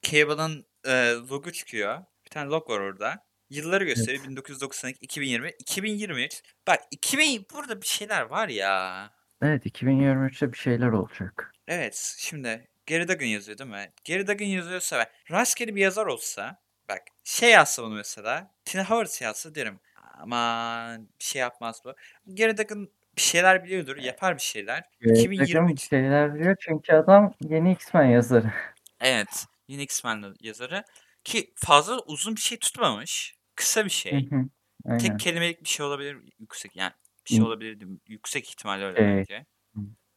[0.01, 2.03] Cable'ın e, logo çıkıyor.
[2.25, 3.25] Bir tane log var orada.
[3.49, 4.23] Yılları gösteriyor.
[4.23, 6.41] 1992, 2020, 2023.
[6.67, 9.09] Bak 2000 burada bir şeyler var ya.
[9.41, 11.53] Evet 2023'te bir şeyler olacak.
[11.67, 13.91] Evet şimdi Gary Duggan yazıyor değil mi?
[14.07, 19.21] Gary Duggan yazıyorsa ve rastgele bir yazar olsa bak şey yazsa bunu mesela Tina Howard
[19.21, 19.79] yazsa derim
[20.19, 21.93] aman bir şey yapmaz bu.
[22.27, 24.83] Gary Duggan bir şeyler biliyordur yapar bir şeyler.
[25.01, 28.53] 2023 bir şeyler diyor çünkü adam yeni X-Men yazarı.
[28.99, 30.83] evet yeni X-Men yazarı
[31.23, 34.29] ki fazla uzun bir şey tutmamış kısa bir şey.
[34.29, 34.97] hı.
[34.97, 36.91] Tek kelimelik bir şey olabilir yüksek yani
[37.25, 39.45] bir şey olabilir yüksek ihtimalle öyle Şey, bence.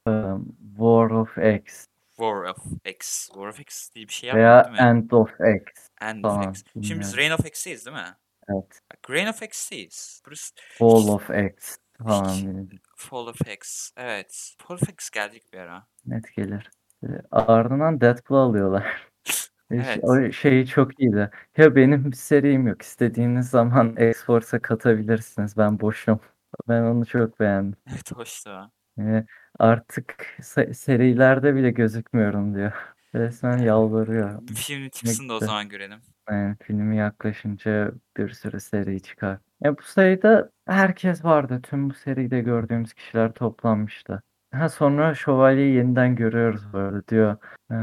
[0.05, 1.85] Um, War of X
[2.19, 3.29] War of X.
[3.33, 4.99] War of X diye bir şey veya yapmadı değil mi?
[4.99, 6.51] End of X End of falan.
[6.51, 6.63] X.
[6.73, 7.17] Şimdi biz.
[7.17, 8.15] Reign of X'teyiz değil mi?
[8.49, 8.81] Evet.
[8.91, 10.21] Bak Reign of X'teyiz.
[10.25, 11.77] Burası Fall of X
[12.07, 12.69] falan
[12.99, 13.91] Hiç- diye Fall of X.
[13.97, 14.55] Evet.
[14.57, 15.87] Fall of X gelecek bir ara.
[16.05, 16.69] net gelir.
[17.03, 19.09] Ee, Ardından Deadpool alıyorlar.
[19.71, 19.99] Evet.
[20.03, 21.29] O şey çok iyiydi.
[21.57, 22.81] Ya benim bir serim yok.
[22.81, 25.57] İstediğiniz zaman X-Force'a katabilirsiniz.
[25.57, 26.19] Ben boşum.
[26.67, 27.75] Ben onu çok beğendim.
[27.89, 28.71] Evet hoştu.
[28.99, 29.25] Ee,
[29.59, 32.71] artık se- serilerde bile gözükmüyorum diyor.
[33.15, 34.47] Resmen yalvarıyor.
[34.55, 35.99] Film çıksın da o zaman görelim.
[36.29, 39.37] Yani filmi yaklaşınca bir sürü seri çıkar.
[39.61, 41.59] Ya bu sayıda herkes vardı.
[41.63, 44.21] Tüm bu seride gördüğümüz kişiler toplanmıştı.
[44.53, 47.37] Ha sonra şövalyeyi yeniden görüyoruz böyle diyor.
[47.71, 47.75] "Ee,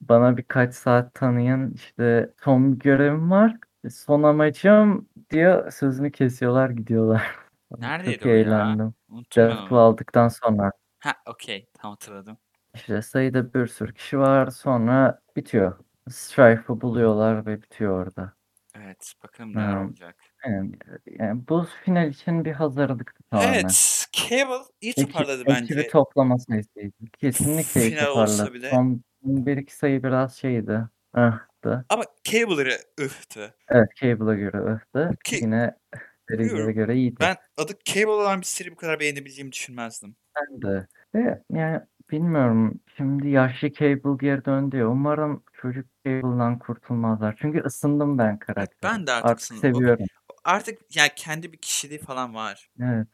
[0.00, 1.72] bana birkaç saat tanıyın.
[1.72, 3.56] İşte son bir görevim var.
[3.90, 5.70] Son amacım diyor.
[5.70, 7.36] Sözünü kesiyorlar gidiyorlar.
[7.78, 8.36] Neredeydi Çok o ya?
[8.36, 8.94] eğlendim.
[9.08, 9.84] Unuttum ben Deadpool onu.
[9.84, 11.66] aldıktan sonra Ha okey.
[11.78, 12.36] Tam hatırladım.
[12.74, 14.50] işte sayıda bir sürü kişi var.
[14.50, 15.78] Sonra bitiyor.
[16.10, 18.32] Strife'ı buluyorlar ve bitiyor orada.
[18.74, 19.12] Evet.
[19.24, 19.86] Bakalım neler Hmm.
[19.86, 20.16] olacak.
[20.46, 20.72] Yani,
[21.18, 23.52] yani bu final için bir hazırlık tamamen.
[23.54, 24.06] Evet.
[24.12, 25.88] Cable iyi Eki- toparladı ekibi bence.
[25.88, 26.92] toplama sayısıydı.
[27.20, 28.54] Kesinlikle iyi Final olsa toparladı.
[28.54, 28.70] bile.
[28.70, 30.80] Son bir iki sayı biraz şeydi.
[31.14, 31.84] Ahtı.
[31.88, 33.54] Ama Cable'ları öftü.
[33.68, 35.16] Evet Cable'a göre öhtü.
[35.24, 35.74] Ki- Yine
[36.30, 36.72] Biliyorum.
[36.74, 37.16] göre iyiydi.
[37.20, 40.16] Ben adı Cable olan bir seri bu kadar beğenebileceğimi düşünmezdim.
[40.36, 40.86] Ben de.
[41.14, 41.80] Ve yani
[42.10, 42.80] bilmiyorum.
[42.96, 44.88] Şimdi yaşlı Cable geri döndü ya.
[44.88, 47.36] Umarım çocuk Cable'dan kurtulmazlar.
[47.40, 48.92] Çünkü ısındım ben karaktere.
[48.92, 49.60] ben de artık ısındım.
[49.74, 50.06] Seviyorum.
[50.44, 52.68] Artık yani kendi bir kişiliği falan var.
[52.80, 53.08] Evet.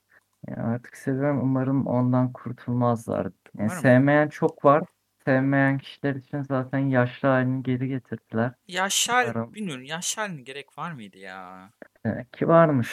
[0.49, 1.41] Yani artık seviyorum.
[1.43, 3.23] Umarım ondan kurtulmazlar.
[3.25, 3.83] Yani Umarım.
[3.83, 4.83] sevmeyen çok var.
[5.25, 8.53] Sevmeyen kişiler için zaten yaşlı halini geri getirdiler.
[8.69, 9.55] Yaşlı hali- Umarım.
[9.55, 11.71] bilmiyorum yaşlı halinin gerek var mıydı ya?
[12.07, 12.91] Demek ki varmış.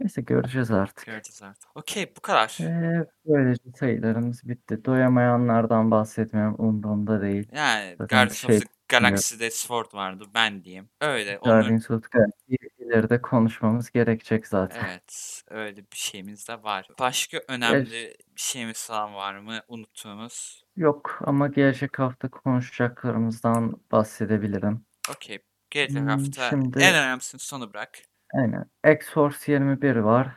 [0.00, 1.06] Neyse göreceğiz artık.
[1.06, 1.76] Göreceğiz artık.
[1.76, 2.58] Okey bu kadar.
[2.60, 4.84] Ee, böylece sayılarımız bitti.
[4.84, 6.54] Doyamayanlardan bahsetmiyorum.
[6.58, 7.48] Umurumda değil.
[7.52, 10.88] Yani Zaten Guardians şey the Galaxy'de Sword vardı ben diyeyim.
[11.00, 14.84] Öyle onu Guardians of the Galaxy'yi ileride konuşmamız gerekecek zaten.
[14.90, 16.88] evet öyle bir şeyimiz de var.
[17.00, 17.90] Başka önemli
[18.36, 20.64] bir şeyimiz falan var mı unuttuğumuz?
[20.76, 24.86] Yok ama gelecek hafta konuşacaklarımızdan bahsedebilirim.
[25.10, 25.38] Okey.
[25.70, 27.98] Gelecek Hmm, hafta şimdi- en önemlisini sonu bırak.
[28.34, 28.64] Aynen.
[28.84, 30.28] X-Force 21 var.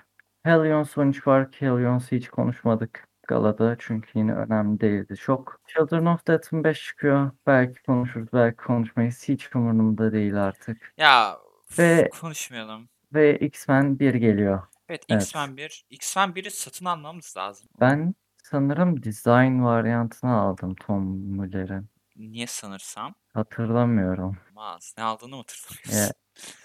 [0.43, 1.47] Hellions 13 var.
[1.59, 5.59] Hellions'u hiç konuşmadık galada çünkü yine önemli değildi çok.
[5.67, 7.31] Children of Death'ın 5 çıkıyor.
[7.47, 9.23] Belki konuşuruz, belki konuşmayız.
[9.27, 10.93] Hiç umurumda değil artık.
[10.97, 11.37] Ya
[11.79, 12.89] Ve- konuşmayalım.
[13.13, 14.61] Ve X-Men 1 geliyor.
[14.89, 15.21] Evet, Evet.
[15.23, 15.85] X-Men 1.
[15.89, 17.67] X-Men 1'i satın almamız lazım.
[17.79, 21.85] Ben sanırım design varyantını aldım Tom Müller'in.
[22.15, 23.13] Niye sanırsam?
[23.33, 24.37] Hatırlamıyorum.
[24.51, 24.95] Olmaz.
[24.97, 26.13] Ne aldığını mı hatırlamıyorsun?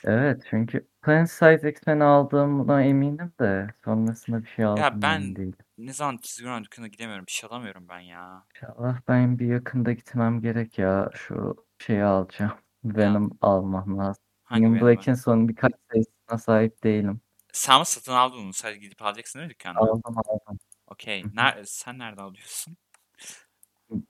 [0.05, 5.55] evet çünkü Planet Size X-Men'i aldığımdan eminim de sonrasında bir şey aldım Ya ben değilim.
[5.87, 7.27] Ne zaman çizgi roman dükkanına gidemiyorum.
[7.27, 8.45] Bir şey alamıyorum ben ya.
[8.55, 11.11] İnşallah ben bir yakında gitmem gerek ya.
[11.15, 12.53] Şu şeyi alacağım.
[12.85, 14.25] Venom almam lazım.
[14.45, 14.89] hangi Benim Venom'u?
[14.89, 17.21] Black'in son birkaç sayısına sahip değilim.
[17.53, 18.53] Sen mi satın aldın onu?
[18.53, 19.81] Sadece gidip alacaksın değil mi dükkanda?
[19.81, 20.59] Aldım aldım.
[20.87, 21.23] Okey.
[21.23, 21.37] Hı hı.
[21.37, 22.77] Ner sen nerede alıyorsun?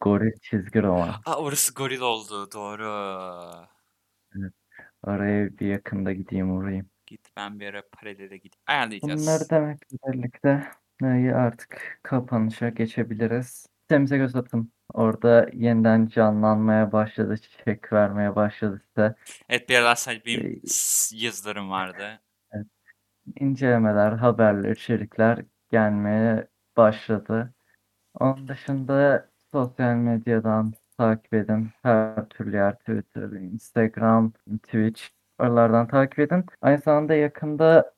[0.00, 1.14] Goril çizgi roman.
[1.26, 2.52] Aa orası goril oldu.
[2.52, 2.86] Doğru.
[4.38, 4.52] Evet.
[5.06, 6.90] Oraya bir yakında gideyim uğrayayım.
[7.06, 9.50] Git ben bir ara paralele gidip Bunları ayarlayacağız.
[10.06, 10.64] demekle
[11.02, 13.66] birlikte e, artık kapanışa geçebiliriz.
[13.82, 14.72] Sitemize göz atın.
[14.94, 19.14] Orada yeniden canlanmaya başladı, çiçek vermeye başladı size.
[19.48, 20.60] Evet bir aralar sadece benim
[21.12, 22.20] yazılarım vardı.
[22.52, 22.66] evet,
[23.40, 25.38] incelemeler, haberler, içerikler
[25.70, 27.54] gelmeye başladı.
[28.20, 31.70] Onun dışında sosyal medyadan takip edin.
[31.82, 34.32] Her türlü yer Twitter, Instagram,
[34.62, 35.02] Twitch
[35.38, 36.44] oralardan takip edin.
[36.62, 37.94] Aynı zamanda yakında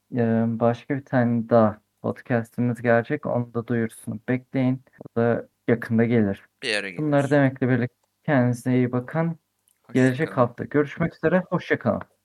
[0.60, 3.26] başka bir tane daha podcastimiz gelecek.
[3.26, 4.82] Onu da duyurusunu bekleyin.
[5.00, 6.42] O da yakında gelir.
[6.62, 7.30] Bir Bunları gelir.
[7.30, 9.38] demekle birlikte kendinize iyi bakın.
[9.94, 10.46] Gelecek Hoşçakalın.
[10.48, 11.42] hafta görüşmek üzere.
[11.50, 12.02] Hoşça kalın.